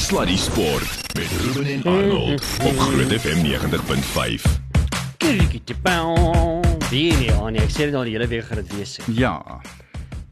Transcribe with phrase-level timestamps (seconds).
[0.00, 4.42] Sluddy Sport met Ruben en Arnold op Groot FM 90.5.
[6.90, 8.96] Wie nie, Annie, ek sê dit al die hele week gaan dit wees.
[9.12, 9.34] Ja.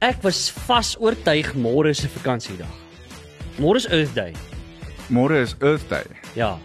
[0.01, 2.73] Ek was vas oortuig môre is 'n vakansiedag.
[3.61, 4.33] Môre is Earth Day.
[5.13, 6.07] Môre is Earth Day.
[6.33, 6.57] Ja.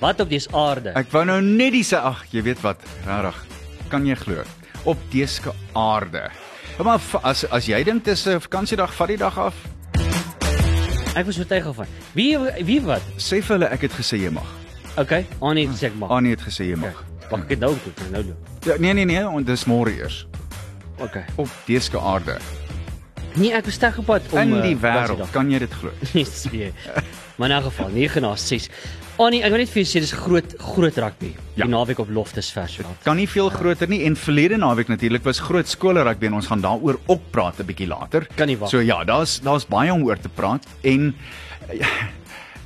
[0.00, 0.92] Wat op dese aarde?
[0.92, 3.46] Ek wou nou net die sê ag, jy weet wat, regtig.
[3.88, 4.44] Kan jy glo?
[4.84, 6.28] Op dese aarde.
[6.84, 9.54] Maar as as jy dink dis 'n vakansiedag, vat die dag af.
[11.14, 11.86] Ek was oortuig van.
[12.16, 13.02] Wie wie wat?
[13.20, 14.48] Sê vir hulle ek het gesê jy mag.
[15.00, 16.08] Okay, Annie het sê ek maar.
[16.18, 17.02] Annie het gesê jy mag.
[17.28, 18.36] Pak ek dit nou toe, nou nou.
[18.68, 20.22] Ja, nee nee nee, en dis môre eers.
[21.02, 21.24] Okay.
[21.36, 22.38] Op dese aarde.
[23.34, 25.30] Nee, ek was terug op pad om In eh, die wêreld, vakansiedag.
[25.32, 25.90] kan jy dit glo?
[26.14, 26.72] Nee, sweer.
[27.36, 28.68] Maar in 'n geval 9 na 6.
[29.20, 31.32] Annie, ek wil net vir jou sê dis groot groot rugby.
[31.54, 31.66] Ja.
[31.66, 33.02] Die naweek op Loftus Versveld.
[33.04, 36.48] Kan nie veel groter nie en verlede naweek natuurlik was groot skole rugby en ons
[36.48, 38.26] gaan daaroor ook praat 'n bietjie later.
[38.36, 38.70] Kan nie wag.
[38.70, 41.14] So ja, daar's daar's baie om oor te praat en
[41.72, 41.88] ja,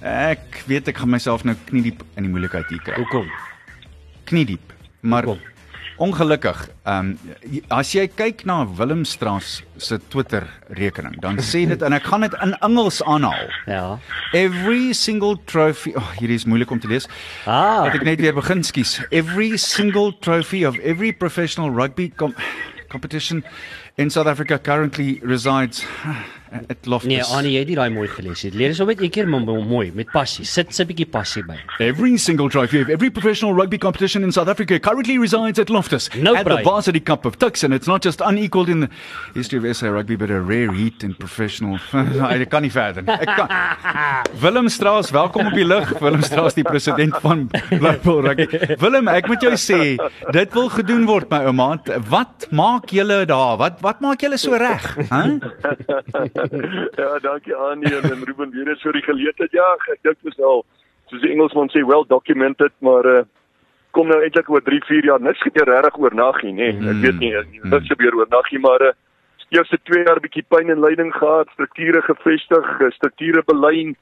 [0.02, 2.94] ek weet ek gaan myself nou kniediep in die moeilikheid hier kry.
[2.94, 3.26] Hoekom?
[4.24, 4.72] Kniediep.
[5.00, 5.55] Maar Hoekom?
[5.96, 10.44] Ongelukkig, ehm um, as jy kyk na Willem Straas se Twitter
[10.76, 13.50] rekening, dan sê dit en ek gaan dit in Engels aanhaal.
[13.66, 13.98] Ja.
[14.36, 17.08] Every single trophy, oh, hierdie is moeilik om te lees.
[17.44, 17.86] Ah.
[17.86, 18.98] Laat ek net weer begin, skus.
[19.10, 22.34] Every single trophy of every professional rugby com
[22.88, 23.44] competition
[23.96, 25.84] in South Africa currently resides
[26.52, 27.10] at Loftus.
[27.10, 28.52] Nee, Annie, jy het nie daai mooi gelees nie.
[28.54, 30.44] Leer dit sommer net een keer mooi met passie.
[30.44, 31.56] Sit sit 'n bietjie passie by.
[31.78, 36.08] Every single trophy of every professional rugby competition in South Africa currently resides at Loftus.
[36.14, 36.62] No at the braai.
[36.64, 38.88] Varsity Cup of Tuks, and it's not just unequaled in the
[39.34, 41.78] history of SA rugby, but a rare heat in professional.
[42.30, 43.02] ek kan nie verder.
[43.02, 43.12] nie.
[43.12, 43.48] Ek kan.
[44.40, 45.98] Willem Straas, welkom op die lig.
[45.98, 48.76] Willem Straas, die president van Blackpool Rugby.
[48.78, 49.96] Willem, ek moet jou sê,
[50.32, 51.80] dit wil gedoen word, my ouma.
[52.08, 53.56] Wat maak julle daar?
[53.58, 54.96] Wat wat maak julle so reg?
[55.10, 55.38] Hæ?
[57.00, 59.52] ja, dankie Annie en, en Ruben weer eens vir die geleentheid.
[59.52, 60.64] Ja, ek dink dis al
[61.10, 63.24] soos die Engelsman sê well documented, maar uh,
[63.96, 66.72] kom nou eintlik oor 3, 4 jaar niks gebeur regtig oornag nie, nê.
[66.76, 66.94] Nee.
[66.94, 67.70] Ek weet nie Hmm.
[67.70, 68.92] niks gebeur oornag nie, maar uh,
[69.54, 73.94] eerste 2 jaar bietjie pyn en lyding gehad, strukture gevestig, eh, strukture belyn.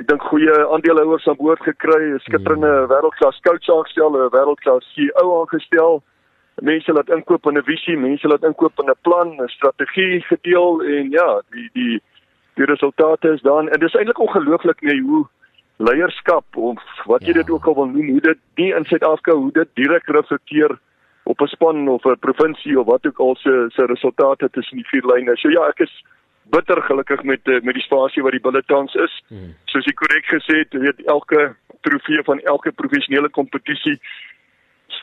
[0.00, 2.88] Ek dink goeie aandeelhouers aan boord gekry, 'n skitterende Hmm.
[2.92, 6.02] wêreldklas coach aangestel, 'n wêreldklas CEO aangestel
[6.60, 10.82] mense laat inkoop in 'n visie, mense laat inkoop in 'n plan, 'n strategie gedeel
[10.82, 12.02] en ja, die die
[12.54, 15.26] die resultate is dan en dis eintlik ongelooflik nee hoe
[15.76, 17.40] leierskap of wat jy Ja.
[17.42, 20.78] dit ook al wil noem, hoe dit nie in Suid-Afrika hoe dit direk reflekteer
[21.24, 24.86] op 'n span of 'n provinsie of wat ook al se se resultate tussen die
[24.86, 25.36] vier lyne.
[25.36, 26.04] So ja, ek is
[26.50, 29.22] bitter gelukkig met eh, met die spasie wat die bulle tans is.
[29.28, 29.54] Hmm.
[29.64, 34.00] Soos jy korrek gesê het, weet elke trofee van elke professionele kompetisie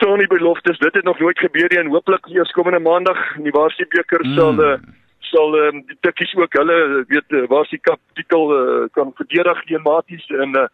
[0.00, 0.78] staan nie by Loftus.
[0.78, 4.24] Dit het nog nooit gebeur nie en hooplik eers komende maandag in die Waarsie beker
[4.24, 4.34] Mm.
[4.34, 4.78] sal uh,
[5.18, 10.26] sal um, die tikkies ook hulle weet uh, Waarsie Cup titel uh, kan verdedig eenmaties
[10.28, 10.68] en uh,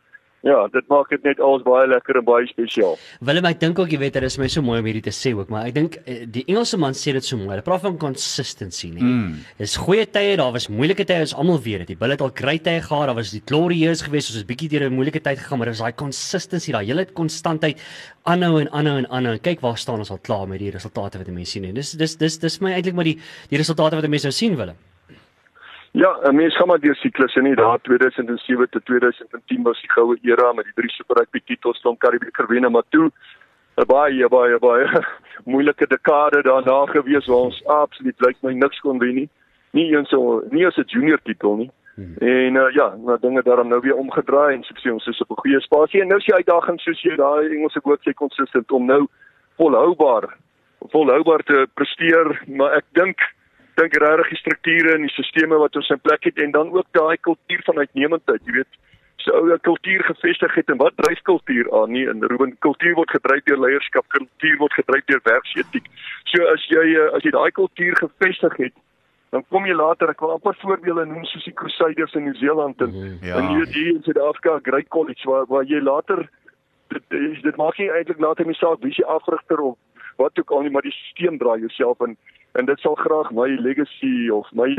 [0.44, 2.96] ja, dit maak dit net alles baie lekker en baie spesiaal.
[3.20, 5.32] Willem, ek dink ook jy weet dit is my so mooi om hierdie te sê
[5.36, 7.54] ook, maar ek dink eh, die Engelse man sê dit so mooi.
[7.54, 9.02] Hulle praat van consistency, nee.
[9.02, 9.44] Mm.
[9.58, 11.94] Dis goeie tye, daar was moeilike tye, ons almal weet dit.
[11.94, 14.50] Die Bulls het al kry tye gehad, daar was die glory years geweest, ons het
[14.50, 17.80] bietjie deur 'n moeilike tyd gegaan, maar dis daai consistency, daai hele konstantheid
[18.24, 19.34] aanhou en aanhou en aanhou.
[19.34, 21.64] En kyk waar staan ons al klaar met die resultate wat mense sien.
[21.64, 23.18] En dis dis dis dis my eintlik maar die
[23.50, 24.76] die resultate wat mense nou sien, Willem.
[25.96, 27.54] Ja, mens gaan maar deur siklusse nie.
[27.54, 31.96] Daar 2007 tot 2010 was die goue era met die drie Super Rugby titels van
[31.96, 33.10] Karibeker wen maar toe
[33.76, 34.86] 'n baie baie baie
[35.52, 39.28] moeilike dekade daarna gewees waar ons absoluut lyk my niks kon wen nie.
[39.70, 41.70] Nie eens so nie as 'n junior titel nie.
[41.94, 42.14] Hmm.
[42.18, 45.30] En uh, ja, nou dinge daarom nou weer omgedraai en soos jy ons is op
[45.30, 48.72] 'n goeie spasie en nou is die uitdaging soos jy daai Engelse woord sê consistent
[48.72, 49.06] om nou
[49.56, 50.36] volhoubaar
[50.78, 53.18] volhoubaar te presteer, maar ek dink
[53.76, 56.86] dink regtig die strukture en die stelsels wat ons in plek het en dan ook
[56.96, 58.78] daai kultuur van uitnemendheid, jy weet,
[59.26, 63.10] so ou kultuur gevestig het en wat dryf kultuur aan nie en Ruben kultuur word
[63.10, 65.88] gedryf deur leierskap, kultuur word gedryf deur werksetiek.
[66.32, 68.76] So as jy eh, as jy daai kultuur gevestig het,
[69.34, 72.94] dan kom jy later, ek wil amper voorbeelde noem soos die Crusaders in Nieu-Seeland en
[73.22, 73.40] Ja.
[73.40, 76.28] en hier hier in Suid-Afrika, Great College waar waar jy later
[76.94, 79.76] dit dit maak nie eintlik later nie saak wie jy afrigter of
[80.16, 82.16] wat ook al nie, maar die stelsel draai jouself en
[82.58, 84.70] en dit sal graag my legacy of my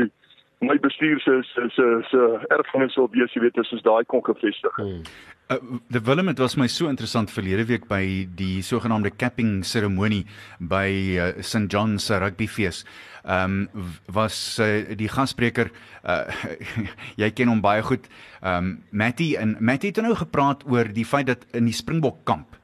[0.60, 4.24] my bestuur se se se se erfenis wil wees, jy weet, as ons daai kon
[4.26, 4.80] gevestig.
[4.80, 5.04] Hmm.
[5.48, 8.02] Uh, die Willem, dit was my so interessant verlede week by
[8.36, 10.26] die sogenaamde capping seremonie
[10.60, 12.82] by uh, St John se rugbyfees.
[13.24, 15.70] Ehm um, was uh, die gasspreker
[16.04, 16.26] uh,
[17.22, 18.10] jy ken hom baie goed.
[18.42, 22.24] Ehm um, Matty en Matty het nou gepraat oor die feit dat in die Springbok
[22.28, 22.58] kamp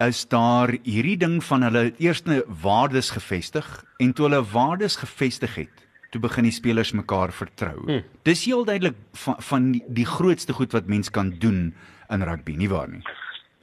[0.00, 3.68] is daar hierdie ding van hulle eerste waardes gevestig
[4.00, 7.76] en toe hulle waardes gevestig het, toe begin die spelers mekaar vertrou.
[7.84, 8.04] Hmm.
[8.24, 11.74] Dis heel duidelik van van die, die grootste goed wat mens kan doen
[12.08, 13.04] in rugby, nie waar nie?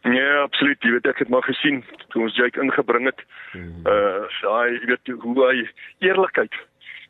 [0.07, 0.79] Ja, absoluut.
[0.85, 1.81] Jy weet ek het maar gesien
[2.13, 3.23] toe ons Jake ingebring het.
[3.51, 3.81] Hmm.
[3.83, 5.65] Uh, daai jy weet hoe hy
[6.05, 6.53] eerlikheid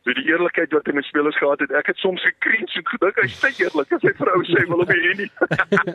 [0.08, 1.72] met die eerlikheid wat hy met spelers gehad het.
[1.76, 4.92] Ek het soms gekreens en gedink hy's te eerlik as sy vrou sê wil hom
[4.92, 5.28] hê nie.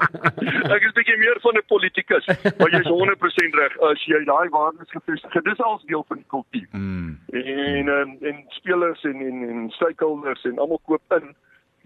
[0.76, 2.30] ek is bietjie meer van 'n politikus,
[2.60, 5.48] maar jy's 100% reg as jy daai waardes gefestig het.
[5.50, 6.70] Dis als deel van die kultuur.
[6.72, 7.18] Mm.
[7.42, 11.34] En en, en spelers en en, en stakeholders en almal koop in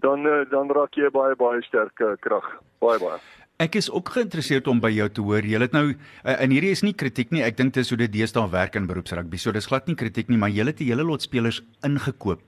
[0.04, 2.48] dan eh, dan raak jy baie baie sterk krag.
[2.84, 3.18] Baie baie.
[3.58, 5.42] Ek is ook geïnteresseerd om by jou te hoor.
[5.42, 7.40] Jy het nou eh, en hierdie is nie kritiek nie.
[7.42, 9.40] Ek dink dit is hoe dit deesdae werk in beroepsrugby.
[9.42, 12.38] So dis glad nie kritiek nie, maar jy het 'n hele lot spelers ingekoop.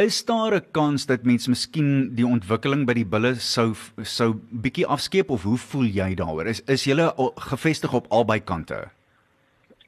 [0.00, 4.86] Is daar 'n kans dat mense miskien die ontwikkeling by die bulle sou sou bietjie
[4.86, 6.46] afskeep of hoe voel jy daaroor?
[6.46, 6.96] Is is jy
[7.36, 8.88] gevestig op albei kante?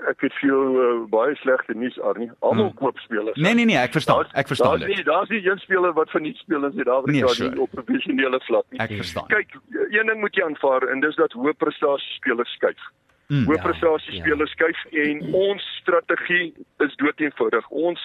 [0.09, 2.31] Ek het veel uh, baie slegte nuus Arnie.
[2.39, 2.79] Almal hmm.
[2.79, 3.37] koop spelers.
[3.37, 4.23] Nee nee nee, ek verstaan.
[4.23, 5.05] Daar, ek verstaan dit.
[5.05, 7.61] Daar's nie een speler wat van nie spelers in Suid-Afrika nee, sure.
[7.61, 8.81] op professionele vlak nie.
[8.81, 9.29] Ek verstaan.
[9.33, 9.59] Kyk,
[9.91, 12.89] een ding moet jy aanvaar en dis dat hoë prestasie spelers skuif.
[13.31, 14.25] Hmm, hoë ja, prestasie ja.
[14.25, 16.51] spelers skuif en ons strategie
[16.87, 17.69] is doeteenvoudig.
[17.69, 18.03] Ons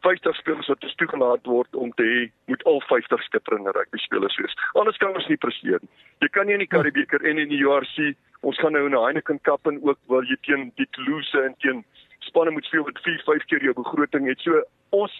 [0.00, 2.20] 50 spelers wat ons toegelaat word om te hê
[2.50, 4.56] moet al 50 skitterende rugby spelers wees.
[4.72, 5.92] Anders kan ons nie presteer nie.
[6.24, 9.04] Jy kan nie in die Karibeker en in die URC, ons gaan nou in 'n
[9.04, 11.84] Heineken Cup en ook wil jy teen die Toulouse en teen
[12.18, 14.40] spanne moet speel wat 4, 5 keer jou begroting het.
[14.40, 15.12] So ons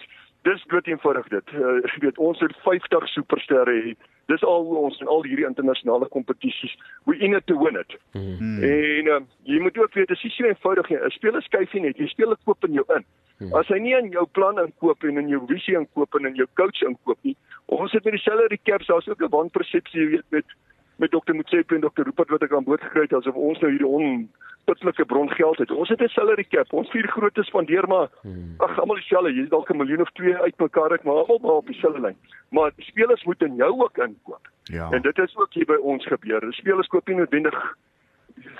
[0.42, 1.52] dis dood eenvoudig dit.
[1.52, 3.94] Uh, jy weet ons het 50 supersterre hê.
[4.32, 7.96] Dis al hoe ons in al hierdie internasionale kompetisies we in it to win it.
[8.12, 8.62] Hmm.
[8.64, 10.98] En uh, jy moet ook weet dis nie so eenvoudig nie.
[10.98, 13.04] 'n Speler skuif nie net, jy speel dit koop in jou in.
[13.38, 13.52] Hmm.
[13.54, 16.48] As hy nie in jou plan inkoop en in jou visie inkoop en in jou
[16.54, 17.36] coach inkoop nie,
[17.66, 20.44] ons het met die salary caps, daar's ook 'n wanpersepsie, jy weet, met
[21.34, 23.70] met dokter Motsepe en dokter Rupert wat ek aan boord gekry het asof ons nou
[23.70, 25.70] hierdie onputlike bron geld het.
[25.70, 28.54] Ons het 'n salary cap, ons vier grootes spandeer maar hmm.
[28.58, 32.00] ag almal dieselfde, jy's dalk 'n miljoen of twee uitmekaar ek maar almal op dieselfde
[32.00, 32.16] lyn.
[32.50, 34.48] Maar spelers moet in jou ook inkoop.
[34.64, 34.90] Ja.
[34.90, 36.40] En dit is ook hier by ons gebeur.
[36.40, 37.76] Die spelers koop nie noodwendig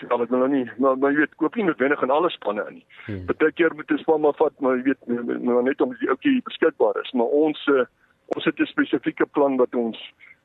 [0.09, 2.75] al ek nou nie maar maar jy weet koop nie noodwendig aan alle spanne in
[2.75, 2.87] nie.
[3.07, 3.25] Hmm.
[3.25, 7.01] Partykeer moet 'n span maar vat maar jy weet maar net om die ouetjie beskikbaar
[7.03, 7.85] is, maar ons uh,
[8.27, 9.99] ons het 'n spesifieke plan wat ons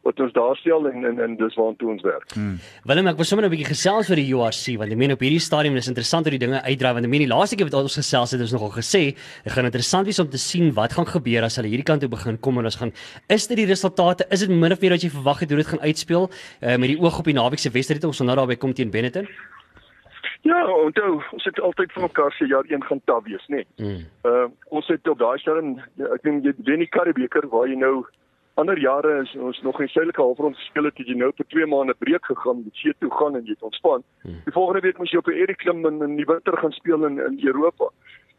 [0.06, 2.34] wat ons daar stel en en, en dis waartoe ons werk.
[2.38, 2.57] Hmm.
[2.86, 5.42] Willem, ek was sommer 'n bietjie gesels vir die URC want ek meen op hierdie
[5.42, 7.98] stadium is interessant hoe die dinge uitdraai want ek meen die laaste keer wat ons
[7.98, 11.10] gesels het, het ons nogal gesê dit gaan interessant wees om te sien wat gaan
[11.10, 12.94] gebeur as hulle hierdie kant toe begin kom en ons gaan
[13.30, 15.68] is dit die resultate, is dit min of meer wat jy verwag het hoe dit
[15.74, 18.56] gaan uitspeel uh, met die oog op die naweek se wedstryd ons gaan nou daarby
[18.62, 19.28] kom teen Benetton?
[20.46, 23.63] Ja, onthou, ons het altyd vir mekaar se jaar een gaan taaf wees, nê.
[23.81, 23.96] Nee.
[23.96, 24.04] Mm.
[24.30, 24.46] Uh
[24.78, 25.80] ons het op daai stadium
[26.13, 28.06] ek dink jy wen die Karibeker waar jy nou
[28.56, 31.66] ander jare is ons nog in suidelike halfrond gespeel het, het jy nou vir 2
[31.72, 34.04] maande breek gegaan, jy see toe gaan en jy het ontspan.
[34.24, 34.38] Hmm.
[34.46, 37.06] Die volgende week moet jy op 'n Erik klim in, in die winter gaan speel
[37.06, 37.90] in in Europa.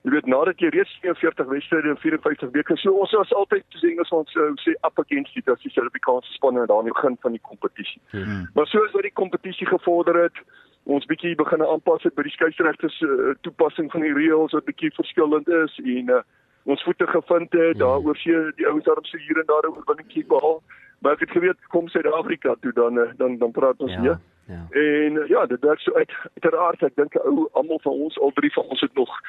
[0.06, 3.82] Jy weet nadat jy reeds 42 wedstryde in 54 weke so ons was altyd soos
[3.82, 7.32] Engels ons uh, sê up against it as die Suid-Afrikaanse spanne aan die begin van
[7.32, 8.00] die kompetisie.
[8.10, 8.48] Hmm.
[8.54, 10.38] Maar soos wat die kompetisie gevorder het,
[10.84, 14.92] ons bietjie begin aanpas het by die skeieregters uh, toepassing van die reëls wat bietjie
[14.94, 16.22] verskillend is en uh,
[16.66, 19.68] ons voete gevind het, daar oor see die ouens daar op so hier en daar
[19.70, 20.62] oor binnetjie behaal.
[20.98, 24.18] Maar ek het geweet kom Suid-Afrika toe dan eh, dan dan praat ons ja, weer.
[24.46, 24.62] Ja.
[24.70, 28.34] En eh, ja, dit werk so uit uiteraard ek dink ou almal van ons al
[28.34, 29.20] drie van ons het nog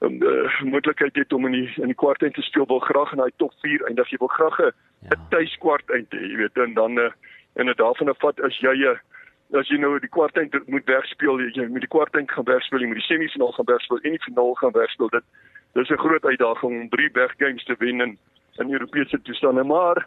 [0.00, 2.78] 'n um, uh, moontlikheid het om in die in die kwart eind te speel wil
[2.78, 4.72] graag in daai top 4 eindig jy wil graag 'n
[5.08, 5.16] ja.
[5.30, 7.10] tuis kwart eind hê jy weet en dan uh,
[7.54, 8.98] en dit daarvan af vat as jy 'n uh,
[9.60, 12.80] as jy nou die kwart eind moet wegspeel jy moet die kwart eind gaan wegspeel
[12.80, 15.24] jy moet die semifinaal gaan wegspeel en die finaal gaan wegspeel dit
[15.74, 18.18] dis 'n groot uitdaging om drie weggames te wen in
[18.58, 20.06] in Europese toestande, maar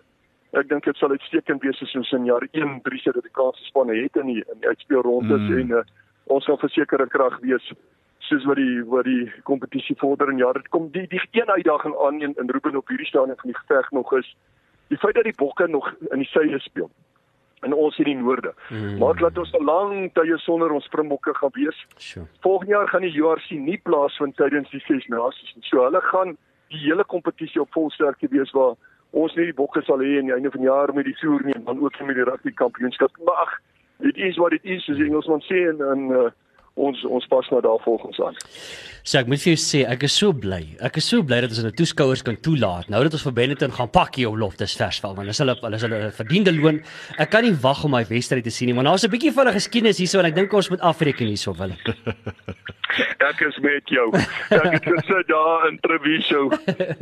[0.51, 4.15] ek dink dit sal uitstekend wees as ons in jaar 1 drie Suid-Afrikaanse spanne het
[4.15, 5.57] in die in die uitspelrondes mm.
[5.57, 5.83] en uh,
[6.31, 7.73] ons sal verseker 'n krag wees
[8.19, 11.95] soos wat die wat die kompetisie vorder en ja, dit kom die die een uitdaging
[12.05, 14.35] aan in, in Ruben op hierdie stadium van die geveg nog is
[14.87, 16.89] die feit dat die bokke nog in die suide speel
[17.65, 18.53] en ons in die noorde.
[18.69, 18.97] Mm.
[19.01, 21.85] Maar laat ons 'n lang tye sonder ons springbokke gaan wees.
[21.97, 22.25] Sure.
[22.41, 25.63] Volgende jaar gaan die URC nie plaasvind tydens die ses nasies nie.
[25.63, 26.37] So hulle gaan
[26.69, 28.75] die hele kompetisie op volsterkte wees waar
[29.11, 31.43] ons nie die bokke sal hê aan die einde van die jaar met die toer
[31.45, 33.11] nie en dan ook met die rugby kampioenskap.
[33.25, 33.53] Maar ag,
[33.97, 36.29] dit is wat dit is, soos Engelsman sê en en uh,
[36.77, 38.37] ons ons pas nou daar volgens aan.
[39.07, 40.59] So ek moet vir jou sê, ek is so bly.
[40.83, 42.89] Ek is so bly dat ons hulle toeskouers kan toelaat.
[42.91, 46.11] Nou dat ons vir Benetton gaan pak hier op Loftus Versveld, want hulle hulle hulle
[46.17, 46.81] verdiende loon.
[47.15, 49.47] Ek kan nie wag om my wedstryd te sien nie, maar daar's 'n bietjie van
[49.47, 51.71] 'n geskiedenis hierso en ek dink ons moet afreken hierso wil.
[53.31, 54.11] ek is met jou.
[54.49, 56.49] Ek het gesit daar in Treviso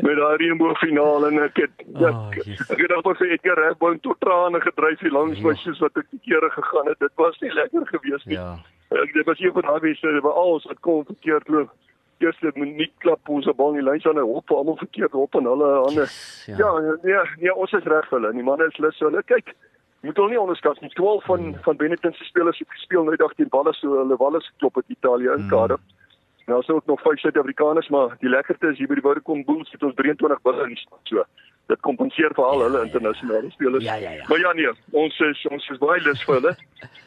[0.06, 2.38] met daai reënboog finaal en ek het oh, ek,
[2.70, 5.62] ek het op vir Edgar Rathbone tot trane gedryf hier langs my ja.
[5.64, 7.00] soos wat ek die kere gegaan het.
[7.00, 8.38] Dit was nie lekker gewees nie.
[8.38, 8.62] Ja.
[9.04, 11.70] Ek dit was een van daai wisse waar alles wat kom verkeerd loop.
[12.24, 15.44] eerste minuut klap ons op in die lyn staan en hop almal verkeerd op en
[15.44, 16.06] hulle hande.
[16.48, 16.56] Ja.
[16.58, 16.70] Ja,
[17.04, 18.32] nee, nee, ons is reg vir hulle.
[18.34, 19.00] Die manne is lus.
[19.00, 19.52] Hulle kyk
[20.02, 20.90] moet hulle nie onderskat nie.
[20.96, 21.58] 12 van Hmm.
[21.64, 24.86] van Benetton se spelers het gespeel nou dag teen Wallis so hulle Wallis geklop het
[24.88, 25.50] Italië in Mm.
[25.50, 25.80] Kaap.
[26.48, 29.72] Nou is ook nog vyf Suid-Afrikaners, maar die lekkerste is hier by die Vodacom Bulls
[29.72, 31.24] het ons 23 bulle in die stad so.
[31.72, 33.84] Dit kompenseer vir al hulle internasionale spelers.
[33.84, 34.26] Ja, ja, ja.
[34.30, 36.56] Maar ja nee, ons is ons is baie lus vir hulle.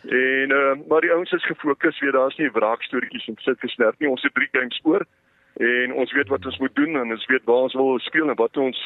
[0.09, 4.09] En uh, maar die ouens is gefokus, weet daar's nie wraakstories en sit gesnerp nie.
[4.09, 5.05] Ons het drie games oor
[5.59, 8.38] en ons weet wat ons moet doen en ons weet waar ons wil speel en
[8.38, 8.79] wat ons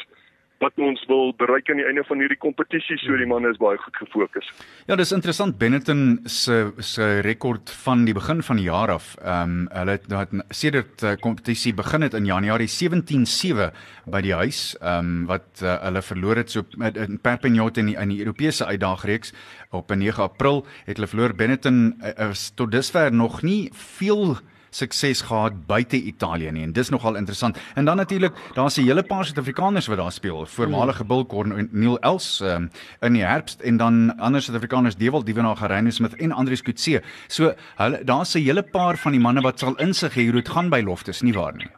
[0.63, 2.97] wat ons wil bereik aan die einde van hierdie kompetisie.
[3.01, 4.49] So die manne is baie goed gefokus.
[4.87, 9.13] Ja, dis interessant Benetton se se rekord van die begin van die jaar af.
[9.21, 13.69] Ehm um, hulle het dat sedert uh, kompetisie begin het in Januarie 17-7
[14.13, 17.91] by die huis, ehm um, wat uh, hulle verloor het so met in Perpignan in
[17.91, 19.33] die, in die Europese uitdagreeks
[19.71, 24.37] op 9 April het hulle verloor Benetton uh, tot dusver nog nie veel
[24.75, 27.57] sukses gehad buite Italië nie en dis nogal interessant.
[27.75, 30.45] En dan natuurlik, daar's 'n hele paar Suid-Afrikaners wat daar speel.
[30.45, 32.69] Voormalige Bill Cornel Els um,
[33.01, 37.01] in die herbst en dan ander Suid-Afrikaners Dewald Dievenaar Gareyne Smith en Andrius Kutse.
[37.27, 40.49] So hulle daar's 'n hele paar van die manne wat sal insig hê hoe dit
[40.49, 41.69] gaan by Loftus, nie waar nie?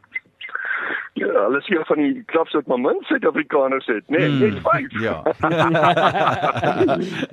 [1.35, 4.59] Ja, hulle is een van die klubs wat maar min Suid-Afrikaners het, nee, Hmm, net
[4.63, 5.01] vyf.
[5.01, 5.23] Ja.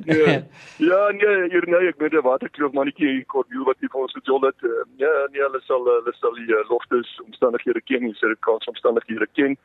[0.04, 0.32] ja,
[0.90, 4.16] ja, nee, hier nee, ek weet 'n waterkloof mannetjie hier Cornel wat hier vir ons
[4.16, 4.59] gejol het.
[4.62, 9.28] Uh, ja, nee, hulle sal hulle sal die uh, loftes omstandighede ken, die Suid-Afrikaanse omstandighede
[9.38, 9.56] ken.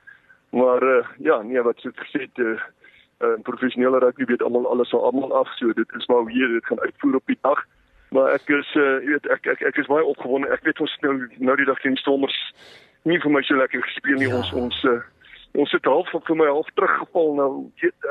[0.50, 2.62] Maar uh, ja, nee, wat jy gesê het uh,
[3.25, 6.65] uh, professionele rugby weet almal alles van almal af, so dit is maar hoe dit
[6.65, 7.65] gaan uitvoer op die dag.
[8.10, 10.53] Maar ek is uh, jy weet ek ek ek is baie opgewonde.
[10.53, 12.38] Ek weet ons nou nou die dag teen Stormers
[13.07, 14.29] nie vir my so lekker gespeel nie.
[14.29, 14.41] Ja.
[14.41, 14.99] Ons ons uh,
[15.57, 17.51] ons het half vir my half teruggeval nou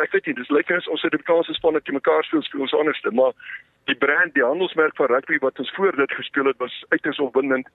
[0.02, 3.12] ek weet nie dis lyk as ons Suid-Afrikaanse spanne te mekaar speel speel ons anderste
[3.14, 3.34] maar
[3.90, 7.70] die brand die handelsmerk van rugby wat ons voor dit gespeel het was uiters opwindend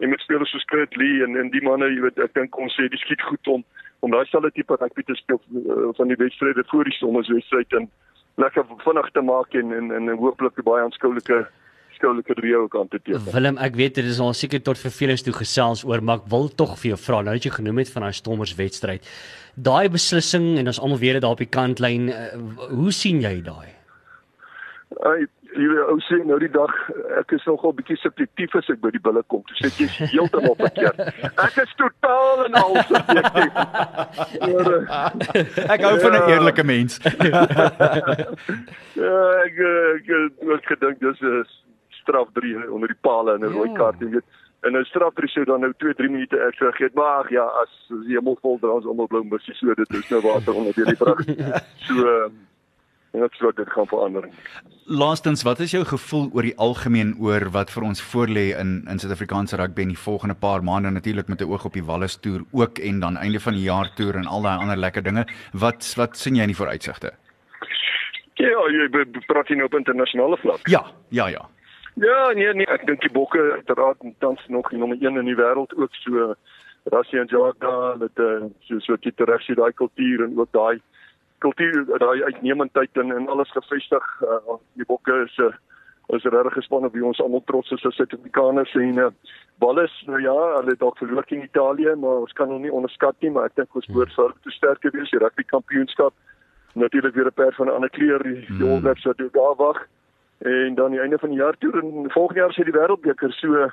[0.00, 2.76] en met spelers soos Kurt Lee en en die manne jy weet ek dink ons
[2.78, 3.64] sê die skiet goed om
[4.00, 7.76] om daai selfde tipe rugby te speel uh, van die wedstryde voor die Stormers wedstryd
[7.80, 7.90] en
[8.40, 11.42] lekker vinnig te maak en en en hooplik baie aanskoulike
[12.00, 13.28] skoulike trio kan te teken.
[13.32, 16.48] Willem, ek weet dit is al seker tot vervelings toe gesels oor, maar ek wil
[16.48, 19.04] tog vir jou vra, nou dat jy genoem het van daai Stormers wedstryd.
[19.54, 22.32] Daai beslissing en ons almal weet dit daar op die kantlyn, uh,
[22.72, 23.68] hoe sien jy daai?
[25.06, 26.70] Ai, jy ou sê nou die dag
[27.20, 29.42] ek is nogal bietjie subjektief as ek by die bulle kom.
[29.46, 30.98] Toe sê jy is heeltemal verkeerd.
[31.46, 33.52] Ek is totaal en al subjektief.
[34.40, 36.28] Maar, uh, Ek hou van 'n Ja.
[36.34, 36.98] eerlike mens.
[39.02, 39.16] ja,
[39.46, 41.44] ek ek ek het gedink dis 'n
[42.02, 43.76] straf 3 onder die pale en 'n rooi Ja.
[43.76, 44.24] kaart, jy weet.
[44.62, 46.88] En 'n straf 3 sou dan nou 2, 3 minute ekstra gee.
[46.94, 47.72] Maar ag ja, as
[48.06, 50.96] die hemel vol dra ons almal blou missie so dit is nou water onder die
[51.02, 51.24] brug.
[51.86, 52.32] So ehm,
[53.12, 54.28] en dit sou dit gaan verander.
[54.86, 58.98] Laastens, wat is jou gevoel oor die algemeen oor wat vir ons voorlê in in
[58.98, 62.40] Suid-Afrikaanse rugby in die volgende paar maande natuurlik met 'n oog op die Wallis toer
[62.52, 65.26] ook en dan einde van die jaar toer en al daai ander lekker dinge.
[65.52, 67.10] Wat wat sien jy in die vooruitsigte?
[68.34, 68.88] Ja, jy
[69.26, 70.68] praat hier nou op internasionale vlak.
[70.68, 71.48] Ja, ja, ja.
[71.94, 75.36] Ja, nee nee, ek dink die bokke uiteraard tans nog die nommer 1 in die
[75.36, 76.34] wêreld ook so
[76.84, 77.26] Rassie en
[77.58, 80.80] daar met uh, so so dit reg sy daai kultuur en ook daai
[81.38, 84.06] kultuur daai uitnemendheid en en alles gevestig.
[84.22, 87.84] Uh, die bokke is 'n uh, is regtig gespan op wie ons almal trots is
[87.86, 89.10] as Suid-Afrikaners en uh,
[89.58, 93.14] Wallis nou ja, hulle het dalk verloor in Italië, maar ons kan hom nie onderskat
[93.20, 96.14] nie, maar ek dink ons behoort vir te sterk te wees, die rugby kampioenskap.
[96.74, 98.56] Natuurlik weer 'n perd van 'n ander kleur, die Hmm.
[98.56, 98.70] mm.
[98.70, 99.86] All Blacks wat daar wag
[100.40, 103.70] en dan die einde van die jaar toe en volgende jaar sê die wêreldbeker so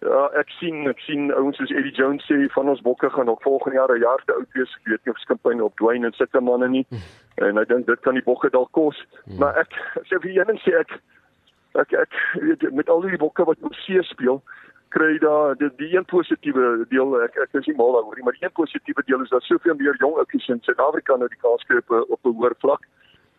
[0.00, 3.42] ja ek sien ek sien ouens soos Eddie Jones sê van ons bokke gaan nog
[3.42, 4.76] volgende jaar 'n jaar te oud wees.
[4.80, 6.86] Ek weet nie of Skimpyn op Dwayne en sulke manne nie.
[7.36, 9.04] En ek dink dit kan die bokke dalk kos.
[9.38, 9.72] Maar ek
[10.08, 11.00] sê vir een ding sê ek
[11.74, 14.42] ek ek weet met al die bokke wat op see speel
[14.90, 18.38] kry daar die, die een positiewe deel ek ek is nie mal daaroor nie maar
[18.38, 21.62] die een positiewe deel is dat soveel meer jong ouetjies in Suid-Afrika nou die kans
[21.68, 22.82] kry op op 'n hoër vlak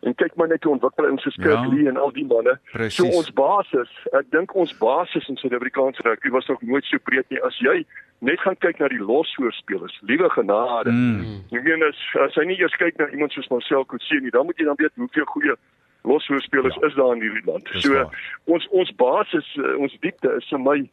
[0.02, 1.66] en kyk maar net hoe ontwikkel ons soos Kirk Ja.
[1.70, 2.96] Lee en al die manne Presies.
[2.96, 7.24] So ons basis, ek dink ons basis in Suid-Afrikaanse rugby was nog nooit so breed
[7.30, 7.38] nie.
[7.46, 7.84] As jy
[8.20, 10.90] net gaan kyk na die losvoorspelers, liewe genade.
[10.90, 11.44] Mm.
[11.52, 14.46] Ek meen as as jy nie eers kyk na iemand soos Marcel Coetzee nie, dan
[14.46, 15.54] moet jy dan weet hoeveel goeie
[16.04, 16.86] losvoorspelers Ja.
[16.86, 17.68] is daar in hierdie land.
[17.72, 18.38] So waar.
[18.44, 20.90] ons ons basis, eh, ons diepte is vir my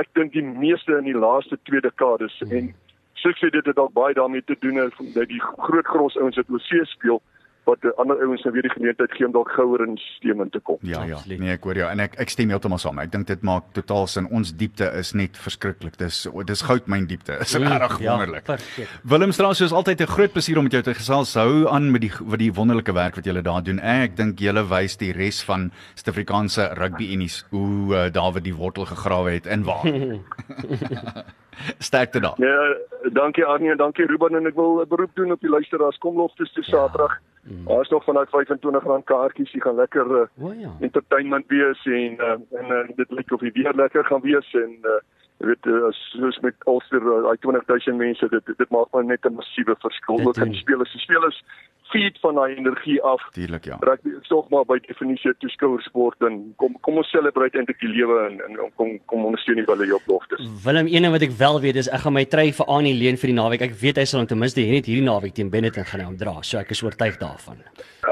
[0.00, 2.52] ek dink die meeste in die laaste twee dekades Mm.
[2.56, 2.74] en
[3.14, 6.36] suk sê dit het dalk baie daarmee te doen het dat die groot gros ouens
[6.36, 7.22] wat oorsee speel
[7.64, 10.60] wat ander ouens nou weer die geleentheid gee om dalk gouer in stelsel in te
[10.60, 10.78] kom.
[10.86, 12.98] Ja ja, nee ek hoor jou en ek ek stem heeltemal saam.
[13.02, 14.28] Ek dink dit maak totaal sin.
[14.34, 15.98] Ons diepte is net verskriklik.
[16.00, 17.38] Dis dis goudmyn diepte.
[17.42, 18.46] Is regtig ja, wonderlik.
[18.48, 18.96] verseker.
[19.14, 21.34] Willem Strauss, soos altyd 'n groot plesier om met jou te gesels.
[21.34, 23.78] Hou aan met die wat die wonderlike werk wat julle daar doen.
[23.80, 28.86] Ek dink julle wys die res van Suid-Afrikaanse rugby unies hoe uh, Dawid die wortel
[28.86, 29.86] gegrawe het en waar.
[31.88, 32.34] Sterkte daar.
[32.36, 35.98] Nee, dankie Arnie en dankie Ruben en ek wil 'n beroep doen op die luisteraars.
[35.98, 37.20] Kom loftes toe Saterdag.
[37.42, 39.52] Daar's nog van daai R25 kaartjies.
[39.52, 40.70] Jy gaan lekker uh, O ja.
[40.80, 44.78] entertainment wees en uh, en uh, dit lyk of die weer lekker gaan wees en
[44.82, 45.00] uh,
[45.38, 49.34] jy weet uh, soos met Ulster daai 20000 mense dit dit maak maar net 'n
[49.34, 50.92] massiewe verskil ook die spelers.
[50.92, 51.44] Die spelers
[51.92, 53.20] feed van daai energie af.
[53.36, 53.76] Tuurlik ja.
[53.80, 57.88] Rugby is tog maar by definisie 'n toeskouersport en kom kom ons celebrate eintlik die
[57.92, 60.40] lewe en, en kom kom ondersteun die hulle jou beloftes.
[60.64, 63.16] Willem, een ding wat ek wel weet is ek gaan my trui vir Annie leen
[63.16, 63.60] vir die naweek.
[63.62, 66.42] Ek weet hy sal hom ten minste net hierdie naweek teen Benetton gaan hom dra.
[66.42, 67.58] So ek is oortuig daarvan.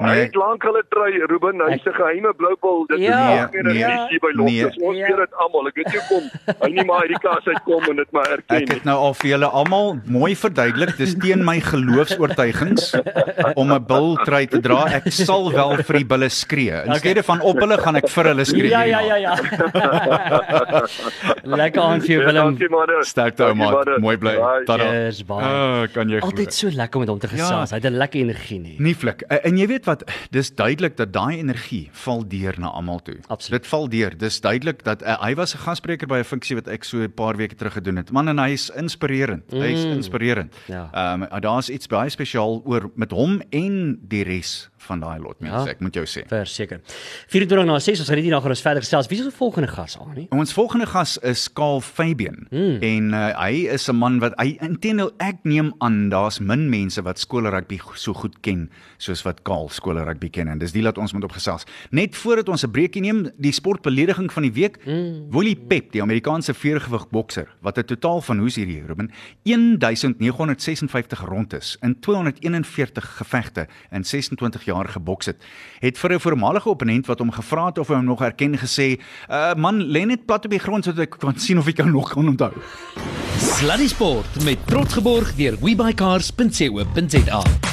[0.01, 2.87] Hy het lank hulle trui Ruben, hy's 'n geheime blou bil.
[2.87, 4.77] Dit Ja, is nie nee, nee, nee, by Loftus.
[4.77, 4.87] nee.
[4.89, 5.07] Ons Ja.
[5.09, 5.67] weet dit almal.
[5.69, 6.25] Ek weet jy kom.
[6.63, 8.57] Hy nie maar hierdie kas uitkom en dit maar erken.
[8.63, 12.95] Ek het nou al vir julle almal mooi verduidelik, dis teen my geloofs-oortuigings
[13.57, 14.87] om 'n bil trui te dra.
[15.01, 16.85] Ek sal wel vir die bulle skree.
[16.87, 18.71] In steede van op hulle gaan ek vir hulle skree.
[18.71, 19.35] Ja ja ja ja.
[21.61, 23.05] Lekker aan vir jou Ja, Willem.
[23.05, 23.89] Sterkte ou maat.
[24.03, 24.35] Mooi bly.
[24.69, 24.89] Tada.
[25.41, 26.31] Ah, kan jy glo.
[26.31, 27.71] Altyd so lekker om met hom te gesels.
[27.71, 27.77] Ja.
[27.77, 28.77] Hy het 'n lekker energie nie.
[28.79, 29.23] Nie flik.
[29.29, 33.17] En jy weet wat, dis duidelik dat daai energie val deur na almal toe.
[33.29, 33.63] Absoluut.
[33.63, 34.17] Dit val deur.
[34.19, 37.13] Dis duidelik dat uh, hy was 'n gasspreker by 'n funksie wat ek so 'n
[37.13, 38.13] paar weke terug gedoen het.
[38.13, 39.53] Man en hy is inspirerend.
[39.53, 39.61] Mm.
[39.61, 40.55] Hy is inspirerend.
[40.67, 40.91] Ja.
[40.93, 45.41] Ehm um, daar's iets baie spesiaal oor met hom en die res van daai lot
[45.41, 45.67] mense.
[45.67, 45.71] Ja.
[45.75, 46.23] Ek moet jou sê.
[46.27, 46.81] Verseker.
[47.29, 49.07] 24 na 6 ons gaan net hier na gaan ons verder gesels.
[49.09, 50.27] Wie is ons volgende gas aan nie?
[50.31, 52.79] Ons volgende gas is Karl Fabian Hmm.
[52.83, 57.03] en uh, hy is 'n man wat hy intendeel ek neem aan daar's min mense
[57.03, 60.99] wat skoolrugby go- so goed ken soos wat Karl skoolrugby ken en dis die laat
[60.99, 61.65] ons moet opgesels.
[61.91, 65.31] Net voordat ons 'n breekie neem, die sportbelediging van die week, Hmm.
[65.31, 69.11] Willie Pep, die Amerikaanse veergewig bokser wat 'n totaal van hoe's hierdie Ruben
[69.45, 75.45] 1956 rondes in 241 gevegte in 26 jaar geboks het,
[75.81, 79.01] het vir 'n voormalige opponent wat hom gevra het of hy hom nog herken gesê,
[79.31, 81.91] uh, "Man, lê net plat op die grond sodat ek kan sien of ek jou
[81.91, 82.53] nog kan onthou."
[83.39, 87.70] Sluddy Sport met trots geborg deur webycars.co.za.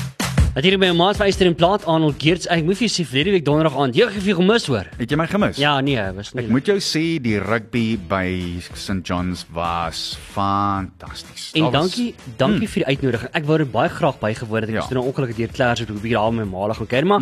[0.57, 2.47] Natuurlik by 'n maat vyster in plaat Arnold Geerts.
[2.49, 4.85] Ek moet vir jou sê verlede week donderdag aand, jy het vir gemis hoor.
[4.97, 5.57] Het jy my gemis?
[5.57, 6.43] Ja, nee, was nie.
[6.45, 11.51] Ek moet jou sê die rugby by St John's was fantasties.
[11.53, 13.29] En was- dankie, dankie vir die uitnodiging.
[13.33, 14.69] Ek wou dit baie graag bygewoon het.
[14.69, 14.81] Ek Ja.
[14.81, 17.21] was nou ongelukkig deur se so probeer met my maal gaan kuier, maar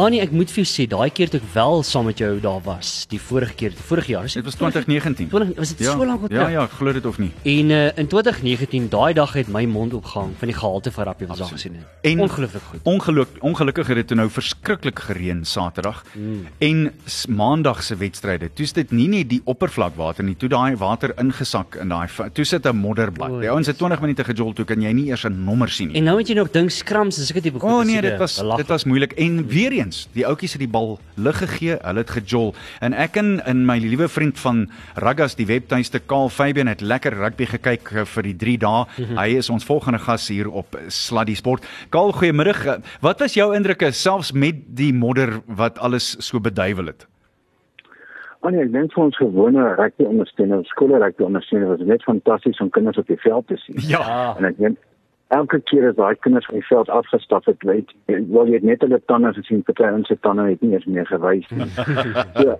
[0.00, 2.60] Annie, ek moet vir jou sê, daai keer toe ek wel saam met jou daar
[2.64, 5.28] was, die vorige keer, die vorige jaar, Dit was 2019.
[5.28, 6.50] 20 was dit ja, so lank Ja, terug?
[6.54, 7.30] ja, glo dit of nie.
[7.44, 11.26] En uh, in 2019, daai dag het my mond opgehang van die gehalte van rugby
[11.26, 11.84] wat ons daar gesien het.
[12.02, 12.80] En- Ongelooflik goed.
[12.84, 16.04] Ongeluk ongelukkig het dit nou verskriklik gereën Saterdag.
[16.14, 16.46] Mm.
[16.58, 16.92] En
[17.28, 18.50] Maandag se wedstryde.
[18.54, 22.64] Toe's dit nie net die oppervlakwater nie, toe daai water ingesak in daai toe sit
[22.66, 23.30] 'n modderblad.
[23.30, 25.88] O, Die ouens het 20 minute gejol toe kan jy nie eers 'n nommer sien
[25.88, 25.96] nie.
[25.96, 27.70] En nou het jy nog dink skrams en sulke tipe goed.
[27.70, 30.68] O oh, nee, dit was dit was moeilik en weer eens, die ouetjies het die
[30.70, 32.54] bal lig gegee, hulle het gejol.
[32.80, 34.64] En ek en in my liewe vriend van
[34.96, 38.84] Ruggas die webtuiste Kaal Fabian het lekker rugby gekyk eh, vir die 3 dae.
[39.18, 41.66] Hy is ons volgende gas hier op Sluddy Sport.
[41.90, 42.64] Kaal, goeiemiddag.
[42.66, 47.06] Eh, Wat was jou indrukke selfs met die modder wat alles so beduiwel het?
[48.40, 52.04] Maar nee, ek dink vir ons gewone rugby ondersteuners, skole rugby ondersteuners was dit net
[52.06, 53.76] fantasties om kinders op die veld te sien.
[53.90, 54.32] Ja.
[54.38, 54.78] En ek dink
[55.30, 58.68] elke keer as daai kinders van die veld afgestap het, weet jy, wel jy het
[58.68, 61.68] net hulle tande gesien, party ons se tande het nie eens meer gewys nie.
[62.48, 62.56] ja.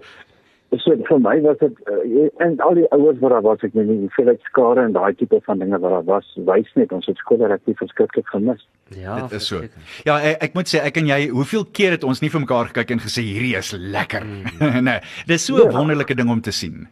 [0.78, 3.88] So vir my was dit uh, en al die ouers wat daar was, ek weet
[3.88, 7.09] nie hoeveel uit skare en daai tipe van dinge wat daar was, wys net ons
[7.11, 8.62] het skole rugby verskriklik gemis.
[8.94, 9.59] Ja, Dit is so.
[9.59, 9.83] verseker.
[10.06, 12.70] Ja, ek, ek moet sê ek en jy, hoeveel keer het ons nie vir mekaar
[12.70, 14.22] gekyk en gesê hierdie is lekker.
[14.87, 15.74] nee, dis so 'n Ja.
[15.80, 16.87] wonderlike ding om te sien.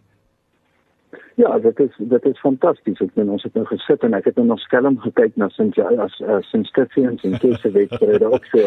[1.39, 2.99] Ja, dit is dit is fantasties.
[2.99, 5.77] Ek bedoel ons het nou gesit en ek het nou nog skelm gekyk na Sint
[5.79, 8.67] as uh, Sint Stephen's en Keuse wedstryde ook so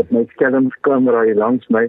[0.00, 1.86] op my skelmkamera hier langs my.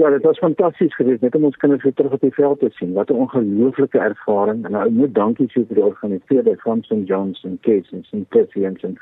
[0.00, 2.70] Ja, dit was fantasties geweest net om ons kinders weer terug op die veld te
[2.78, 2.96] sien.
[2.96, 4.64] Wat 'n ongelooflike ervaring.
[4.64, 8.26] En nou moet dankie sê vir die organiseerders van St John's en Keuse en Sint
[8.26, 8.96] Stephen's en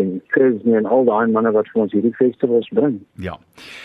[0.00, 3.00] en Chris en al daai manne wat vir ons hierdie festivals bring.
[3.20, 3.38] Ja.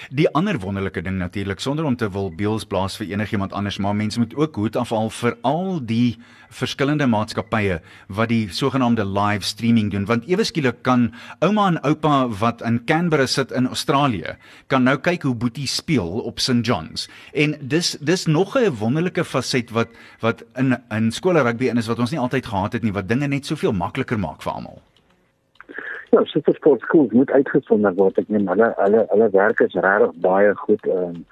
[0.10, 3.96] Die ander wonderlike ding natuurlik sonder om te wil beels blaas vir enigiemand anders, maar
[3.96, 6.17] mense moet ook hoed afhaal vir al die
[6.50, 11.10] verskillende maatskappye wat die sogenaamde live streaming doen want ewe skielik kan
[11.43, 14.38] ouma en oupa wat in Canberra sit in Australië
[14.72, 17.08] kan nou kyk hoe Boetie speel op St John's.
[17.34, 19.89] En dis dis nog 'n wonderlike faset wat
[20.20, 23.08] wat in in skole rugby in is wat ons nie altyd gehad het nie wat
[23.08, 24.82] dinge net soveel makliker maak vir almal.
[26.10, 28.17] Ja, supersport schools moet uitgesonder word.
[28.17, 31.26] Ek meen hulle hulle hulle werk is regtig baie goed um,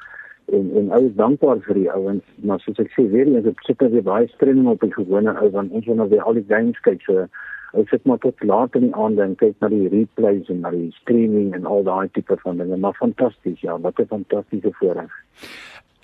[0.52, 3.64] en en ou is dankbaar vir die ouens, maar soos ek sê weer eens, ek
[3.66, 6.48] sit net baie streaming op die gewone ou want ons wil nou weer al die
[6.52, 7.28] games kyk so
[7.76, 10.72] ou sit maar tot laat in die aand en kyk na die replays en na
[10.76, 15.12] die streaming en al daai tipe van dinge, maar fantasties ja, wat 'n fantastiese voorreg.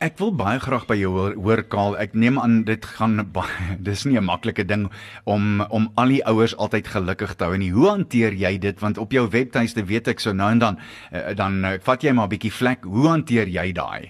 [0.01, 1.93] Ek wil baie graag by jou hoor, hoor Kaal.
[2.01, 4.87] Ek neem aan dit gaan baie dis nie 'n maklike ding
[5.29, 7.69] om om al die ouers altyd gelukkig te hou nie.
[7.69, 10.79] Hoe hanteer jy dit want op jou webtuiste weet ek so nou en dan
[11.13, 12.81] uh, dan uh, vat jy maar 'n bietjie vlek.
[12.83, 14.09] Hoe hanteer jy daai?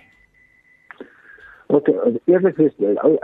[1.68, 1.88] Wat
[2.26, 2.74] eerlik is,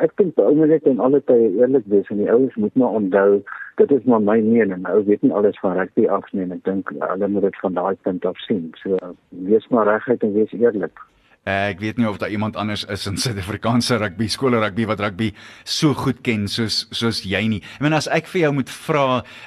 [0.03, 2.99] ek dink ou moet net in alle tye eerlik wees en die ouers moet maar
[2.99, 3.43] onthou
[3.79, 4.83] dit is maar my mening.
[4.87, 7.73] Ou weet nie alles van rugby af nie en ek dink hulle moet dit van
[7.73, 8.73] daai punt af sien.
[8.83, 8.99] So
[9.29, 10.99] wees maar reguit en wees eerlik.
[11.47, 15.29] Ek weet nie of daar iemand anders is in Suid-Afrikaanse rugby, skole rugby wat rugby
[15.63, 17.61] so goed ken soos soos jy nie.
[17.77, 19.05] Ek meen as ek vir jou moet vra,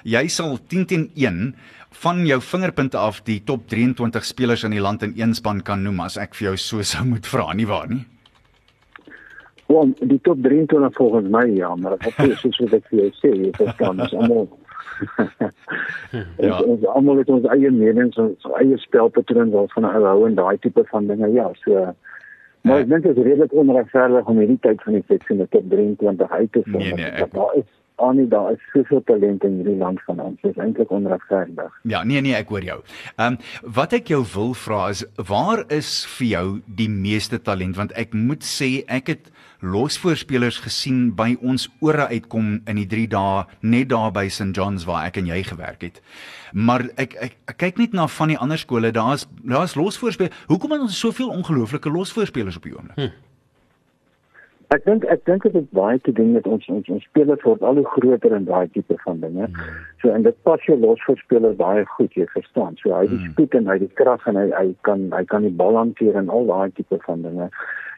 [0.09, 1.43] jy sal 10 teen 1
[2.01, 5.85] van jou vingerpunte af die top 23 spelers in die land in een span kan
[5.85, 8.07] noem as ek vir jou so sou moet vra, nie waar nie?
[9.69, 13.11] Want die top 23 volgens my ja, maar ek het soos wat ek vir jou
[13.21, 14.49] sê, dit is kan ons almal
[16.49, 16.61] ja.
[16.61, 20.59] ons almal het ons eie menings en ons eie spelpatroon waarvan ons hou en daai
[20.59, 21.91] tipe van dinge ja, so
[22.61, 25.49] maar ek dink dit is redelik onregverdig om hierdie tyd van die seks in die
[25.49, 26.83] top 23 uit te sien.
[26.83, 27.33] Nee, nee, ek...
[27.33, 27.69] Daar is
[28.01, 30.41] Annie, daar is soveel talent in hierdie land van ons.
[30.41, 31.75] Dit is eintlik onregverdig.
[31.83, 32.79] Ja, nee nee, ek hoor jou.
[33.17, 33.39] Ehm um,
[33.77, 36.47] wat ek jou wil vra is waar is vir jou
[36.81, 42.61] die meeste talent want ek moet sê ek het losvoorspelers gesien by ons ore uitkom
[42.65, 46.01] in die 3 dae net daar by St John's waar ek en jy gewerk het.
[46.53, 50.47] Maar ek ek, ek kyk net na van die ander skole, daar's daar's losvoorspelers.
[50.49, 52.97] Hoekom het ons soveel ongelooflike losvoorspelers op die oomblik?
[52.97, 53.30] Hm.
[54.70, 57.62] Ek dink ek dink dit het baie te doen met ons ons ons spelers word
[57.66, 59.48] al hoe groter in daai tipe van dinge.
[59.50, 59.78] Mm.
[59.98, 62.76] So en dit pas jou los vir speler baie goed, jy verstaan.
[62.78, 63.33] So hy het die mm.
[63.33, 66.18] spoed en hy het die krag en hy hy kan hy kan die bal hanteer
[66.20, 67.48] en al daai tipe van dinge.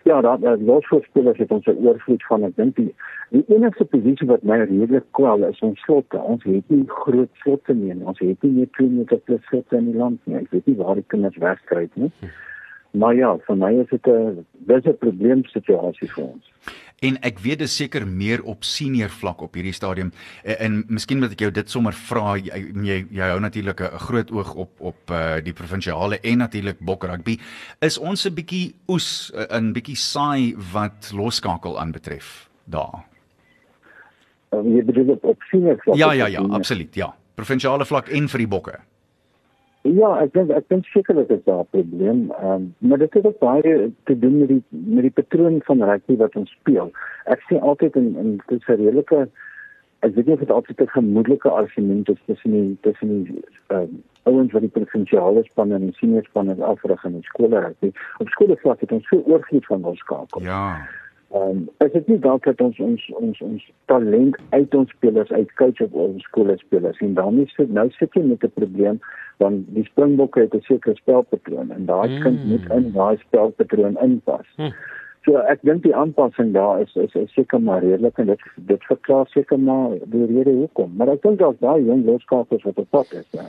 [0.09, 2.89] Ja, dat uh, los vir spelers het ons 'n oorvloed van ek dink die
[3.37, 6.23] die enigste posisie wat my redelik kwel is ons slotte.
[6.35, 7.93] Ons het nie groot slotte nie.
[8.01, 10.41] Ons het nie meer 2 meter plus slotte in die land nie.
[10.41, 12.11] Ek weet nie waar die kinders wegkry het nie.
[12.23, 12.33] Mm.
[12.93, 16.53] Maar ja, vir my is dit 'n dis 'n probleemsituasie vir ons.
[17.03, 20.13] En ek weet dis seker meer op senior vlak op hierdie stadium
[20.45, 23.99] en, en miskien moet ek jou dit sommer vra jy jy, jy hou natuurlik 'n
[23.99, 27.39] groot oog op op uh, die provinsiale en natuurlik bok rugby
[27.81, 33.03] is ons 'n bietjie oes 'n bietjie saai wat losskakel aanbetref daar.
[34.53, 35.97] Um, jy bedoel op, op senior vlak?
[35.97, 37.15] Ja ja ja, absoluut ja.
[37.35, 38.79] Provinsiale vlak en vir die bokke.
[39.83, 42.31] Ja, ek dink ek dink seker dit is daar 'n probleem.
[42.43, 46.17] Um, maar dit het ook baie te doen met die met die patroon van rugby
[46.17, 46.93] wat ons speel.
[47.25, 49.29] Ek sien altyd in in dit is 'n redelike
[50.03, 54.03] ek weet nie of dit altyd 'n gemoedelike argument is tussen die tussen die um,
[54.23, 57.93] ouens wat die provinsiale span en die senior span is afrig in die skole rugby.
[58.19, 60.43] Op skole vlak het ons so oorvloed van ons skakel.
[60.43, 60.87] Ja.
[61.33, 65.31] Ehm um, is dit nie dalk dat ons ons ons ons talent uit ons spelers
[65.33, 68.53] uit coach op ons skole spelers en dan is dit nou sit jy met 'n
[68.55, 68.99] probleem
[69.41, 72.23] want die Springbokke het 'n sekere spelpatroon en daai mm.
[72.23, 74.47] kind moet in daai spelpatroon inpas.
[74.57, 74.75] Mm.
[75.25, 78.85] So ek dink die aanpassing daar is is, is seker maar redelik en dit dit
[78.85, 80.93] verklaar seker maar die rede hoekom.
[80.97, 83.29] Maar ek dink daar's daai jong loskapers wat op pad is.
[83.31, 83.49] Ja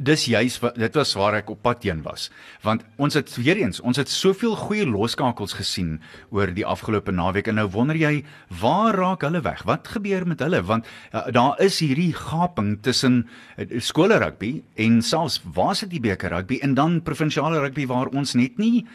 [0.00, 2.30] dis juis dit was waar ek op pad heen was.
[2.64, 5.98] Want ons het weer eens ons het soveel goeie loskakels gesien
[6.32, 7.50] oor die afgelope naweek.
[7.52, 8.24] En nou wonder jy
[8.62, 9.62] waar raak hulle weg?
[9.68, 10.62] Wat gebeur met hulle?
[10.64, 13.22] Want uh, daar is hierdie gaping tussen
[13.56, 18.12] uh, skole rugby en selfs waar sit die beker rugby en dan provinsiale rugby waar
[18.16, 18.86] ons net nie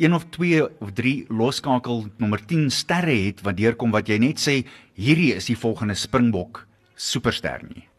[0.00, 4.40] een of twee of drie loskakel nommer 10 sterre het wat deurkom wat jy net
[4.40, 4.60] sê
[4.94, 7.89] hierdie is die volgende springbok superster nie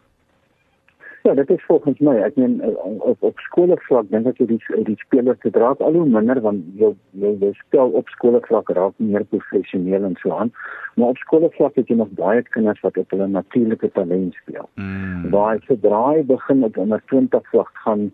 [1.24, 2.16] Ja, dit is volgens my.
[2.26, 4.58] Ek meen eh, op op skoolvlak dink ek die
[4.88, 6.90] die spelers te dra al hoe minder want jy
[7.22, 10.54] jy, jy speel op skoolvlak raak meer professioneel en so aan.
[10.96, 14.68] Maar op skoolvlak het jy nog baie kinders wat op hulle natuurlike talent speel.
[14.76, 15.30] Mm.
[15.30, 18.12] Waar se draai begin op onder 20 vlak gaan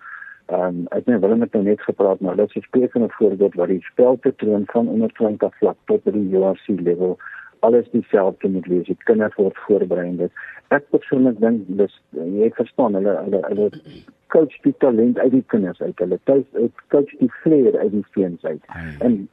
[0.47, 3.53] ehm um, ek meen Willem het nou net gepraat maar dit is 'n spesifieke voorbeeld
[3.53, 7.17] waar die spelpatroon van onder 20 vlak tot by die URC level
[7.59, 8.85] alles dieselfde moet wees.
[8.85, 10.31] Die kinders word voorberei dit.
[10.75, 13.69] Ek persoonlik dink dis jy verstaan hulle hulle hulle
[14.33, 15.95] coach die talent uit die kinders uit.
[15.99, 16.45] Hulle tuis
[16.93, 18.61] coach die vleer uit die seuns uit.
[18.99, 19.27] En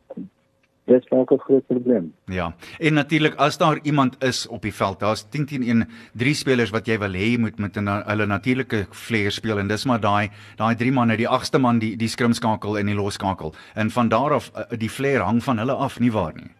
[0.85, 2.15] dis ook 'n groot probleem.
[2.25, 2.55] Ja.
[2.79, 6.71] En natuurlik as daar iemand is op die veld, daar's 10 teen 1 drie spelers
[6.71, 10.31] wat jy wil hê moet met 'n hulle natuurlike vleer speel en dis maar daai
[10.57, 13.55] daai drie manne, die agste man die die skrimskakel en die losskakel.
[13.75, 16.51] En van daar af eh, die vleer hang van hulle af nie waar nie.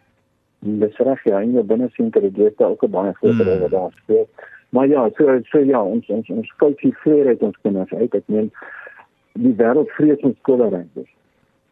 [0.65, 3.71] Dis reg ja, in jou binnesentrum het jy ook 'n baie groot rol hmm.
[3.71, 4.29] daar speel.
[4.71, 8.15] Maar ja, so so ja, ons ons ons coach hier vleer uit ons kinders uit.
[8.15, 8.51] Ek meen
[9.33, 10.39] die wêreld vrees ons
[10.95, 11.13] is.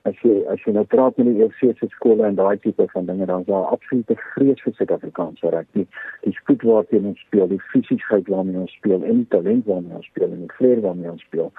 [0.08, 3.26] as jy as jy nou praat met die EFC skole en daai tipe van dinge
[3.30, 5.84] dan is daar absolute vrees vir Suid-Afrikaanse rugby.
[6.24, 10.08] Die spoed waarteen ons speel, die fisiesheid waarmee ons speel en die talent waarmee ons
[10.10, 11.52] speel en die flair waarmee ons speel.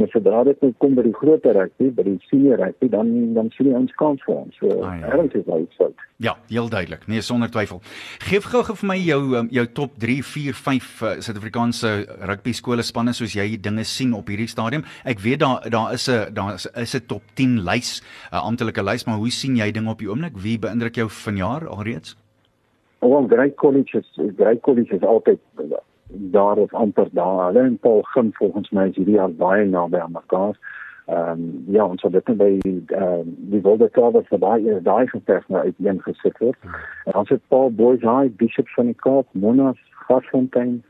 [0.00, 3.50] Maar sodra dit nou kom by die groter rugby, by die senior rugby, dan dan
[3.52, 4.56] sien jy ons kans vir ons.
[4.56, 5.10] So, Ah, ja.
[5.12, 5.98] erns is baie sout.
[6.24, 7.04] Ja, heel duidelik.
[7.06, 7.82] Nee, sonder twyfel.
[8.24, 11.90] Geef gou vir my jou um, jou top 3, 4, 5 uh, Suid-Afrikaanse
[12.30, 14.84] rugby skole spanne soos jy dinge sien op hierdie stadium.
[15.04, 18.00] Ek weet daar daar is 'n daar is, is 'n top 10 lys,
[18.32, 20.32] 'n uh, amptelike lys, maar hoe sien jy dinge op die oomblik?
[20.36, 22.16] Wie beïndruk jou vanjaar alreeds?
[23.00, 25.38] Wel, Grey College is Grey College is altyd
[26.12, 27.46] daar of amper daar.
[27.46, 30.58] Hulle en Paul Gim volgens my is hierdie jaar baie naby aan mekaar.
[31.06, 34.82] Ehm um, ja, ons het dit net by ehm um, die Wilde Kavers vir daai
[34.82, 36.58] daai geveg nou uiteen gesit word.
[37.04, 40.82] En ons het Paul Boys High, Bishops van die Kaap, Monas, Gasfontein,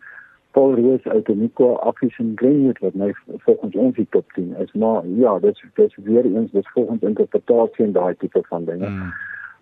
[0.50, 3.14] Paul Roos uit Unico, Affies en Greenwood wat nou
[3.46, 4.72] volgens ons die top 10 is.
[4.72, 8.64] Maar ja, dit is dit is weer eens dis volgens interpretasie en daai tipe van
[8.64, 8.86] dinge.
[8.86, 9.12] Hmm.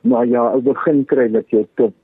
[0.01, 1.94] Maar ja, ou begin kry dat jy top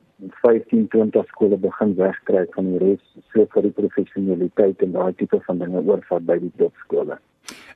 [0.43, 5.41] 15, 20 skole begin wegkry van die res, so vir die professionaliteit en daai tipe
[5.47, 7.19] van dinge oorvat by die topskole.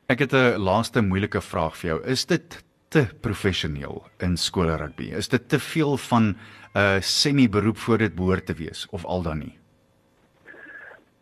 [0.08, 2.00] Ek het 'n laaste moeilike vraag vir jou.
[2.04, 5.12] Is dit te professioneel in skole rugby?
[5.12, 6.36] Is dit te veel van 'n
[6.74, 9.58] uh, semi-beroep voor dit behoort te wees of al dan nie?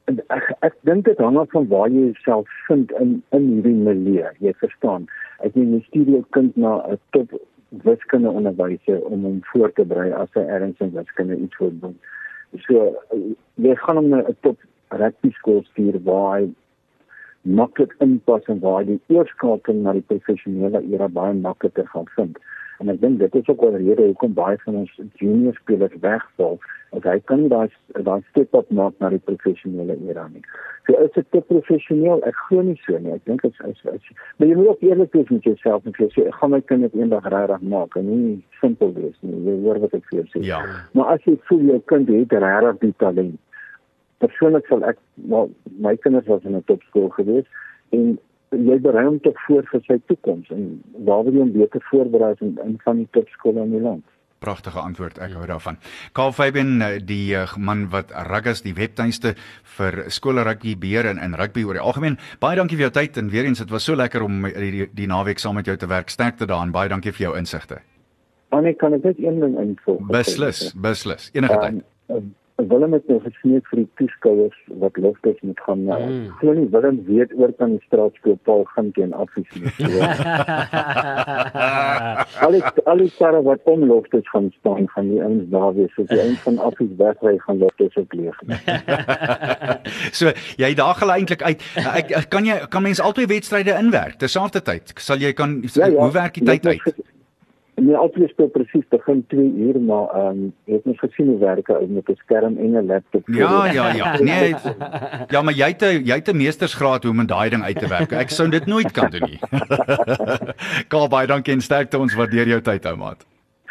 [0.07, 4.31] Ek ek dink dit hang af van waar jy jouself vind in in hierdie milieu.
[4.39, 5.09] Jy verstaan.
[5.39, 7.31] Ek meen jy stuur jou kind na 'n top
[7.69, 11.99] wiskunde onderwyser om hom voor te berei as hy ergens in wiskunde iets wil doen.
[12.67, 12.95] So
[13.55, 16.49] jy gaan hom na 'n top rugby skool stuur waar hy
[17.43, 22.39] maklik inpas en waar hy die oorskakeling na die professionele era baie makliker gaan vind.
[22.79, 26.59] En ek dink dit is ook 'n rede hoekom baie van ons junior spelers wegval,
[26.91, 27.69] want hy kan nie daai
[28.05, 30.43] daai step up maak na die professionele era nie.
[30.87, 32.23] So is dit te professioneel?
[32.25, 33.13] Ek glo nie so nie.
[33.13, 36.27] Ek dink dit is is maar jy moet ook eerlik wees met jouself en sê
[36.27, 39.41] ek gaan my kind dit eendag regtig maak en nie simpel wees nie.
[39.49, 40.45] Jy hoor wat ek vir jou sê.
[40.47, 40.63] Ja.
[40.93, 43.41] Maar as jy voel jou kind het regtig die talent.
[44.19, 47.47] Persoonlik sal ek maar my kinders was in 'n topskool gewees
[47.91, 48.19] en
[48.55, 50.69] jy berei hom tot voor vir sy toekoms en
[51.09, 54.05] waar wil jy hom beter voorberei as in, in van die topskole in die land?
[54.45, 55.79] Pragtige antwoord, ek hou daarvan.
[56.15, 59.33] Karl Fabian, eh, die uh, man wat Ruggas die webtuiste
[59.79, 62.19] vir skole rugby beheer en in rugby oor die algemeen.
[62.41, 64.89] Baie dankie vir jou tyd en weer eens dit was so lekker om die, die,
[64.93, 66.13] die naweek saam met jou te werk.
[66.13, 66.75] Sterkte daarin.
[66.77, 67.81] Baie dankie vir jou insigte.
[68.55, 70.05] Annie, kan ek net een ding invoeg?
[70.13, 71.31] Beslis, beslis.
[71.35, 71.85] Enige tyd.
[72.69, 75.99] Willem het nou gesmeek vir die toeskouers wat loftes moet gaan na.
[75.99, 76.27] Mm.
[76.41, 79.71] Glo nie Willem weet oor kan die straat speel Paul gaan teen afsies nie.
[82.47, 85.93] Al die al die karre wat om loftes gaan staan gaan die ouens daar wees.
[85.97, 88.39] So die ouens van afsies wegry gaan loftes ook leeg.
[90.21, 91.61] so jy daag hulle eintlik uit.
[91.83, 94.95] Ek ek- kan jy kan mense albei wedstryde inwerk terselfdertyd.
[95.01, 96.83] Sal jy kan Ja, hoe werk die tyd uit?
[97.77, 101.39] Nee, altyd speel presies begin 2 uur, maar ehm um, jy het mens gesien hoe
[101.39, 103.29] werk ou met 'n skerm en 'n laptop.
[103.29, 104.17] Ja, ja, ja.
[104.21, 104.55] Nee,
[105.29, 107.79] ja, maar jy het 'n jy het 'n meestersgraad hoe om in daai ding uit
[107.79, 108.13] te werk.
[108.13, 109.39] Ek sou dit nooit kan doen nie.
[110.93, 113.27] Kaal baie dankie en sterkte ons waardeer jou tyd ou maat.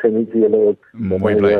[0.05, 0.87] Geniet julle ook.
[0.93, 1.53] Mooi bly.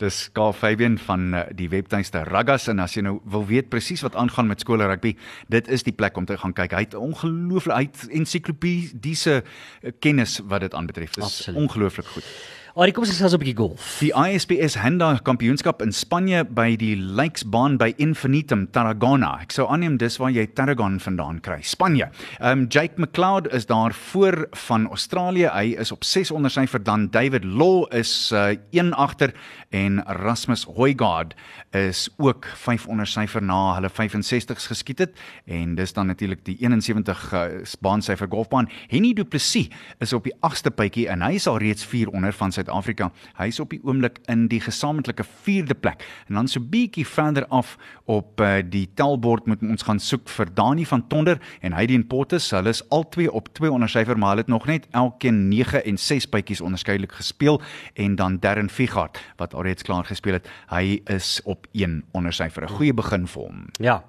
[0.00, 4.04] Dis Kaal Fabian van uh, die webtuiste Ruggas en as jy nou wil weet presies
[4.06, 5.16] wat aangaan met skole rugby,
[5.52, 6.76] dit is die plek om te gaan kyk.
[6.78, 11.18] Hy het ongelooflik hy het ensiklopediese uh, kennis wat dit aanbetref.
[11.18, 12.32] Dis ongelooflik goed.
[12.70, 13.98] Ag, kom ons gesels 'n bietjie golf.
[13.98, 19.40] Die ISPS Handa Kampioenskap in Spanje by die Lakesbaan by Infinitum Tarragona.
[19.42, 21.62] Ek sou aanneem dis waar jy Tarragon vandaan kry.
[21.62, 22.10] Spanje.
[22.38, 25.50] Ehm um, Jake McLeod is daar voor van Australië.
[25.50, 29.34] Hy is op 6 ondersyfer dan David Law is uh, 1 agter
[29.70, 31.34] en Rasmus Højgaard
[31.72, 37.32] is ook 5 ondersyfer na hulle 65s geskiet het en dis dan natuurlik die 71
[37.32, 37.44] uh,
[37.80, 38.68] baansyfer golfbaan.
[38.88, 42.32] Henny Du Plessis is op die 8ste puitjie en hy is al reeds 4 onder
[42.32, 43.10] van Suid-Afrika.
[43.38, 46.04] Hy is op die oomblik in die gesamentlike 4de plek.
[46.28, 47.76] En dan so bietjie verder af
[48.10, 52.50] op uh, die tellbord moet ons gaan soek vir Dani van Tonder en Heidien Pottes.
[52.54, 56.26] Hulle is albei op 2 ondersyfer, maar hulle het nog net elkeen 9 en 6
[56.32, 57.60] puitjies onderskeidelik gespeel
[57.94, 60.48] en dan Darren Figart wat alreeds klaar gespeel het.
[60.70, 62.66] Hy is op 1 ondersyfer.
[62.66, 63.64] 'n Goeie begin vir hom.
[63.80, 64.02] Ja.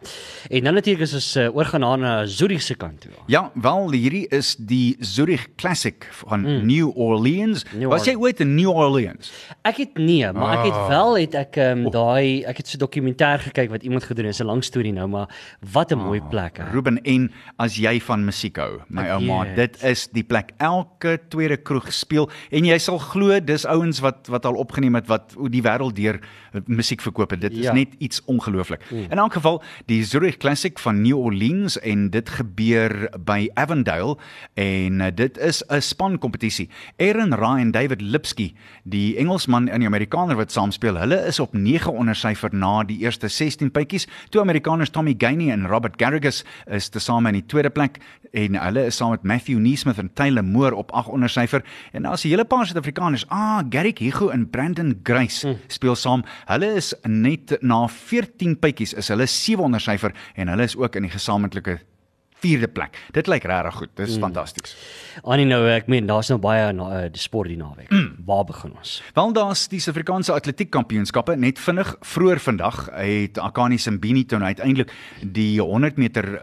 [0.49, 3.11] En dan natuurlik is ons uh, oorgaan na na Zurich se kant toe.
[3.27, 6.65] Ja, wel hierdie is die Zurich Classic van mm.
[6.65, 7.65] New Orleans.
[7.77, 9.31] New Was jy ooit in New Orleans?
[9.63, 10.87] Ek het nee, maar ek het Ah.
[10.87, 14.33] wel het ek ehm um, daai ek het so dokumentêr gekyk wat iemand gedoen het.
[14.37, 15.27] Dis 'n lang storie nou, maar
[15.71, 16.69] wat 'n mooi plek hè.
[16.71, 20.51] Ruben en as jy van musiek hou, my ouma, dit is die plek.
[20.57, 25.07] Elke tweede kroeg speel en jy sal glo dis ouens wat wat al opgeneem het
[25.07, 26.19] wat die wêreld deur
[26.65, 27.39] musiek verkoop.
[27.39, 27.73] Dit is Ja.
[27.73, 28.81] net iets ongelooflik.
[28.91, 34.17] In elk geval, die Zurich Classic van New Orleans en dit gebeur by Avondale
[34.53, 36.69] en uh, dit is 'n span kompetisie.
[36.97, 41.39] Aaron Ryan en David Lipsky, die Engelsman en die Amerikaner wat saam speel, hulle is
[41.43, 44.07] op 9 ondersyfer na die eerste 16 puitjies.
[44.31, 47.99] Twee Amerikaners Tommy Gainey en Robert Garrigus is tesame in die tweede plek
[48.31, 52.23] en hulle is saam met Matthew Neesmith en Taylor Moore op 8 ondersyfer en daar's
[52.23, 53.25] 'n hele paar Suid-Afrikaners.
[53.29, 55.57] Ah, Garrick Hugo en Brandon Grace mm.
[55.67, 56.23] speel saam.
[56.45, 61.01] Hulle is net na 14 puitjies is hulle 7 ondersyfer en hulle is ook in
[61.01, 61.79] die gesamentlike
[62.41, 62.97] vierde plek.
[63.15, 63.91] Dit lyk regtig goed.
[63.99, 64.25] Dis mm.
[64.25, 64.75] fantasties.
[65.23, 67.91] Annie nou ek meen daar's nou baie na, uh, sport die naweek.
[67.93, 68.25] Mm.
[68.27, 68.97] Waar begin ons?
[69.17, 74.91] Wel daar's die Suid-Afrikaanse Atletiek Kampioenskappe net vinnig vroeër vandag het Akani Simbini toe uiteindelik
[75.21, 76.33] die 100 meter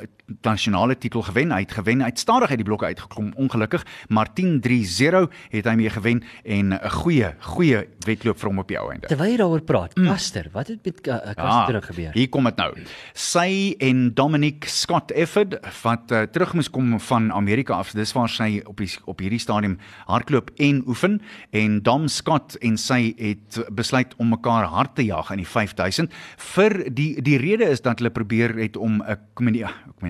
[0.43, 1.53] nasionale titel gewen.
[1.53, 2.01] Hy het gewen.
[2.01, 6.73] Hy het stadig uit die blokke uitgekom ongelukkig, maar 10:30 het hy mee gewen en
[6.75, 9.07] 'n goeie goeie wedloop vir hom op die ou einde.
[9.07, 12.09] Terwyl jy daaroor praat, Caster, wat het met uh, Caster nou gebeur?
[12.09, 12.75] Ah, Hier kom dit nou.
[13.15, 17.93] Sy en Dominic Scott Efford wat uh, terug moes kom van Amerika af.
[17.93, 22.77] Dis waar sy op die op hierdie stadium hardloop en oefen en Dom Scott en
[22.77, 26.13] sy het besluit om mekaar hard te jag in die 5000
[26.55, 29.19] vir die die rede is dat hulle probeer het om 'n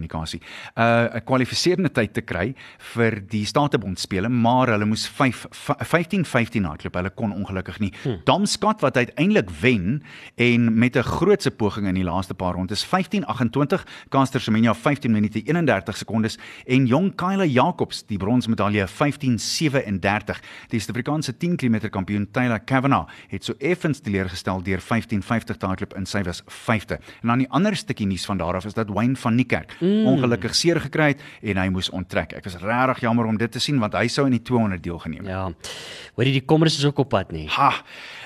[0.08, 0.40] kommunikasie kommunikasie
[0.76, 2.54] 'n uh, kwalifiserende tyd te kry
[2.94, 6.94] vir die Statebond spele, maar hulle moes 5 15 15 hardloop.
[6.94, 7.92] Hulle kon ongelukkig nie.
[8.02, 8.20] Hmm.
[8.24, 10.02] Dom Scott wat uiteindelik wen
[10.36, 15.42] en met 'n grootse poging in die laaste paar rondes 15:28, Caster Semenya 15 minute
[15.42, 20.40] 31 sekondes en jong Kyla Jacobs die bronsmedalje 15:37.
[20.68, 25.94] Die Suid-Afrikaanse 10 km kampioen Taylor Kavanagh het so effens teleurgestel deur 15:50 te hardloop
[25.94, 26.98] in sy was 5de.
[27.22, 29.97] En dan die ander stukkie nuus van daar af is dat Wayne van Niekerk mm.
[30.06, 32.32] Ongelukkig seer gekry het en hy moes onttrek.
[32.38, 35.26] Ek was regtig jammer om dit te sien want hy sou in die 200 deelgeneem
[35.26, 35.34] het.
[35.34, 35.72] Ja.
[36.18, 37.46] Hoorie die kommers is ook op pad nie.
[37.54, 37.72] Ha,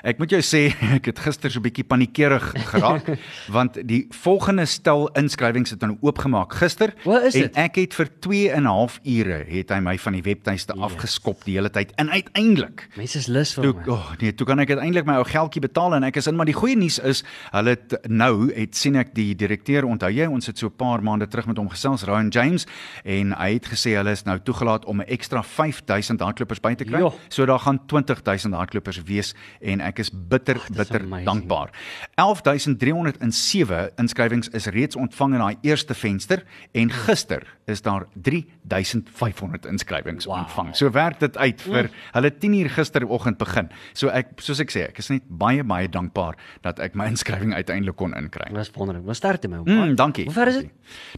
[0.03, 0.63] ek moet jou sê
[0.97, 3.19] ek het gister so 'n bietjie paniekerig geraak
[3.57, 7.57] want die volgende stel inskrywings het nou oopgemaak gister en dit?
[7.57, 10.83] ek het vir 2 en 'n half ure het hy my van die webtuiste yes.
[10.83, 13.93] afgeskop die hele tyd en uiteindelik Mense is lus vir Toe, my.
[13.93, 16.49] oh nee, toe kan ek uiteindelik my ou geldjie betaal en ek is in, maar
[16.49, 20.49] die goeie nuus is, hulle het nou het sien ek die direkteur onthou jy, ons
[20.51, 22.67] het so 'n paar maande terug met hom gesels, Ryan James,
[23.05, 26.85] en hy het gesê hulle is nou toegelaat om 'n ekstra 5000 hardlopers by te
[26.85, 26.99] kry.
[26.99, 27.15] Jo.
[27.29, 31.27] So daar gaan 20000 hardlopers wees en ek is bitter dis bitter amazing.
[31.27, 31.71] dankbaar.
[32.17, 40.27] 11307 inskrywings is reeds ontvang in daai eerste venster en gister is daar 3500 inskrywings
[40.27, 40.39] Wow.
[40.43, 40.75] ontvang.
[40.77, 43.69] So werk dit uit vir hulle 10uur gisteroggend begin.
[43.95, 47.55] So ek soos ek sê, ek is net baie baie dankbaar dat ek my inskrywing
[47.55, 48.49] uiteindelik kon inkry.
[48.55, 49.05] Dis wonderlik.
[49.07, 49.63] Wat sterkte my.
[49.65, 50.25] Mm, dankie.
[50.29, 50.71] Hoe ver is dit?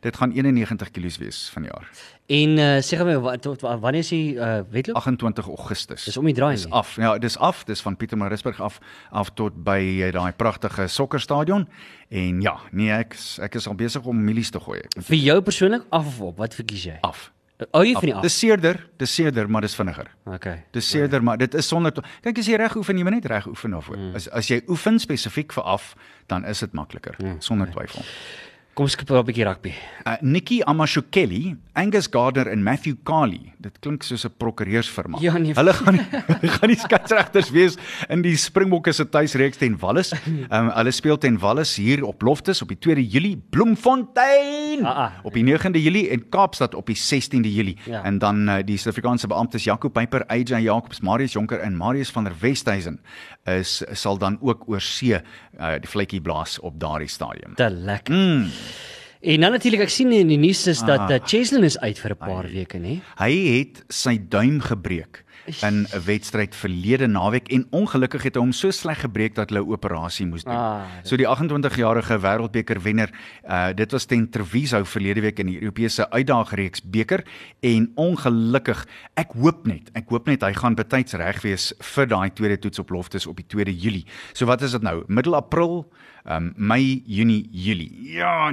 [0.04, 1.88] Dit gaan 91 km wees vanjaar.
[2.26, 4.96] En uh, sê gou my wat tot wa- wanneer is die uh, wedloop?
[4.96, 6.06] 28 Augustus.
[6.08, 6.94] Dis om die draai Dis af.
[6.96, 7.64] Ja, dis af.
[7.68, 8.78] Dis van Pietermaritzburg af
[9.10, 11.68] af tot by eh, daai pragtige sokkerstadion.
[12.08, 14.80] En ja, nee, ek ek is al besig om milies te gooi.
[14.96, 16.40] Vir jou persoonlik af of op?
[16.40, 16.96] Wat verkies jy?
[17.04, 17.28] Af.
[17.70, 18.24] Ou jy van die af?
[18.24, 20.08] Dis seerder, dis seerder, maar dis vinniger.
[20.26, 20.64] Okay.
[20.74, 21.92] Dis seerder, maar dit is sonder
[22.24, 24.00] kyk as jy reg oefen, jy moet net reg oefen daarvoor.
[24.00, 24.16] Mm.
[24.18, 25.92] As as jy oefen spesifiek vir af,
[26.32, 27.36] dan is dit makliker, mm.
[27.44, 28.02] sonder twyfel.
[28.74, 29.70] Kom skep 'n bietjie rugby.
[30.04, 33.52] Uh, Nikki Amashukeli, Angus Gardner en Matthew Carley.
[33.62, 35.18] Dit klink soos 'n prokureursfirma.
[35.20, 35.54] Ja, nee.
[35.54, 35.94] Hulle gaan
[36.40, 37.76] hulle gaan die skeieregters wees
[38.08, 40.10] in die Springbokke se tuisreeks teen Wallis.
[40.50, 45.10] Um, hulle speel teen Wallis hier op Loftus op die 2de Julie, Bloemfontein Ah, ah.
[45.22, 47.76] op die 9de Julie en Kaapstad op die 16de Julie.
[47.86, 48.02] Ja.
[48.02, 52.24] En dan uh, die Suid-Afrikaanse beamptes Jaco Pyper, AJ Jacobs, Marius Jonker en Marius van
[52.24, 53.00] der Westhuizen
[53.44, 57.54] is sal dan ook oor see uh, die vletjie blaas op daardie stadium.
[57.54, 58.14] Te lekker.
[58.14, 58.48] Mm.
[59.24, 62.12] En dan natuurlik ek sien in die nuus is dat uh, Cheslin is uit vir
[62.12, 63.00] 'n paar weke, nê?
[63.16, 65.23] Hy het sy duim gebreek
[65.62, 69.60] in 'n wedstryd verlede naweek en ongelukkig het hy hom so sleg gebreek dat hulle
[69.64, 70.54] 'n operasie moes doen.
[70.54, 73.10] Ah, so die 28-jarige wêreldbeker wenner,
[73.48, 77.24] uh dit was teen Treviso verlede week in die Europese uitdagreeks beker
[77.60, 82.30] en ongelukkig, ek hoop net, ek hoop net hy gaan betyds reg wees vir daai
[82.32, 84.06] tweede toets op Loftus op die 2de Julie.
[84.32, 85.04] So wat is dit nou?
[85.08, 85.84] Middel April,
[86.26, 88.12] um Mei, Junie, Julie.
[88.12, 88.50] Ja,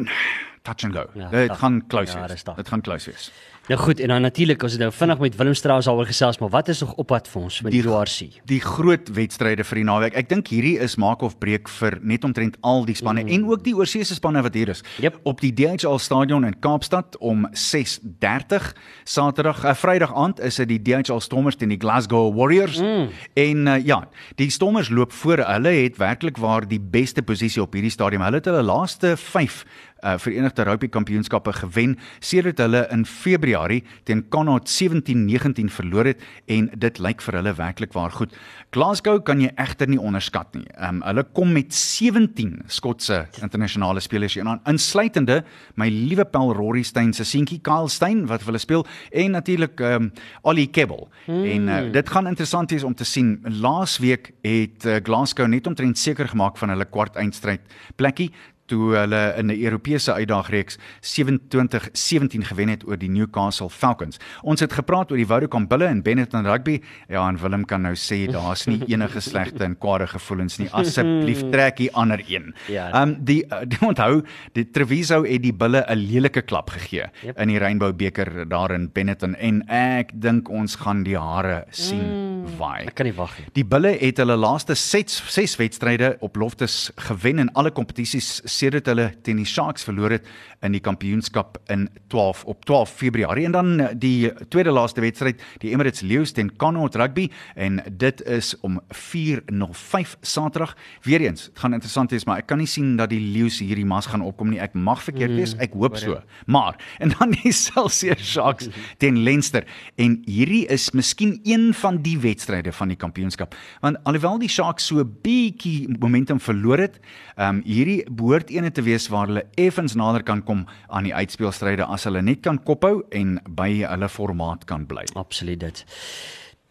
[0.63, 1.05] touch and go.
[1.15, 1.57] Ja, dit dag.
[1.59, 2.31] gaan close Ja, wees.
[2.31, 2.55] dis dag.
[2.55, 3.31] Dit gaan close wees.
[3.69, 6.49] Nou goed, en dan natuurlik as dit nou vinnig met Willem Strauss daaroor gesels, maar
[6.49, 8.39] wat is nog op pad vir ons met die ORC?
[8.49, 10.15] die groot wedstryde vir die naweek.
[10.17, 13.29] Ek dink hierdie is maak of breek vir net omtrent al die spanne mm.
[13.35, 14.81] en ook die oorseese spanne wat hier is.
[15.03, 15.19] Jep.
[15.29, 18.71] Op die DHL stadion in Kaapstad om 6:30
[19.05, 22.81] Saterdag, uh, Vrydag aand is dit die DHL Stormers teen die Glasgow Warriors.
[22.81, 23.13] Mm.
[23.37, 24.01] En uh, ja,
[24.41, 25.45] die Stormers loop voor.
[25.45, 28.25] Hulle het werklik waar die beste posisie op hierdie stadium.
[28.25, 29.63] Hulle het hulle laaste 5
[30.01, 36.69] uh Verenigde Rugby Kampioenskappe gewen sedert hulle in Februarie teen Connaught 17-19 verloor het en
[36.73, 38.33] dit lyk vir hulle werklik waar goed.
[38.71, 40.65] Glasgow kan jy egter nie onderskat nie.
[40.79, 45.41] Um, hulle kom met 17 Skotse internasionale spelers hier aan, insluitende
[45.75, 50.11] my liewe Paul Rory Steyn se seentjie Kyle Steyn wat hulle speel en natuurlik um,
[50.47, 51.07] Ollie Kebble.
[51.25, 51.43] Hmm.
[51.45, 53.37] En uh, dit gaan interessant wees om te sien.
[53.61, 57.61] Laasweek het uh, Glasgow net omtrent seker gemaak van hulle kwart eindstryd
[57.99, 58.31] plekkie
[58.71, 64.19] toe hulle in 'n Europese uitdagreeks 27-17 gewen het oor die Newcastle Falcons.
[64.41, 66.81] Ons het gepraat oor die Vodacom Bulle en Benetton Rugby.
[67.07, 70.69] Ja, en Willem kan nou sê daar's nie enige slegte en kwade gevoelens nie.
[70.71, 72.53] Asseblief trek die ander een.
[72.67, 72.87] Ja.
[72.91, 77.39] Ehm um, die, die onthou, die Treviso het die Bulle 'n lelike klap gegee yep.
[77.39, 82.07] in die Rainbow beker daar in Benetton en ek dink ons gaan die hare sien
[82.07, 82.87] mm, waai.
[82.87, 83.47] Ek kan nie wag nie.
[83.57, 88.89] Die Bulle het hulle laaste 6 6 wedstryde op Loftus gewen in alle kompetisies sedert
[88.91, 90.27] hulle teen die Sharks verloor het
[90.61, 93.45] in die kampioenskap in 12 op 12 Februarie.
[93.45, 97.29] En dan eh, die tweede laaste wedstryd die Emirates Lions teen Connaught Rugby.
[97.55, 100.75] En dit is om 4:05 Saterdag.
[101.01, 103.85] Weer eens dit gaan interessant wees maar ek kan nie sien dat die Lions hierdie
[103.87, 104.59] mas gaan opkom nie.
[104.61, 105.55] Ek mag verkeerd wees.
[105.61, 106.19] Ek hoop so.
[106.45, 108.69] maar en dan die Celsius Sharks
[109.01, 109.65] teen Leinster.
[109.95, 112.40] En hierdie is miskien een van die wedstryde
[112.71, 116.99] van die kampioenskap want alhoewel die Sharks so 'n bietjie momentum verloor het
[117.37, 121.85] um, hierdie behoort ene te wees waar hulle effens nader kan kom aan die uitspelstryde
[121.85, 125.05] as hulle net kan kophou en by hulle formaat kan bly.
[125.13, 125.85] Absoluut dit.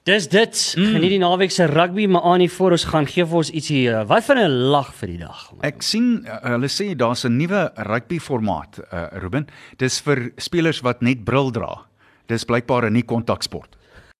[0.09, 0.75] Dis dit.
[0.79, 0.95] Mm.
[0.95, 3.83] Geniet die naweek se rugby, maar aan die voor ons gaan gee vir ons ietsie
[3.91, 5.53] uh, wat van 'n lag vir die dag.
[5.61, 9.47] Ek sien uh, hulle sê daar's 'n nuwe rugby formaat, uh, Ruben.
[9.77, 11.85] Dis vir spelers wat net bril dra.
[12.27, 13.77] Dis blykbaar 'n nie kontaksport.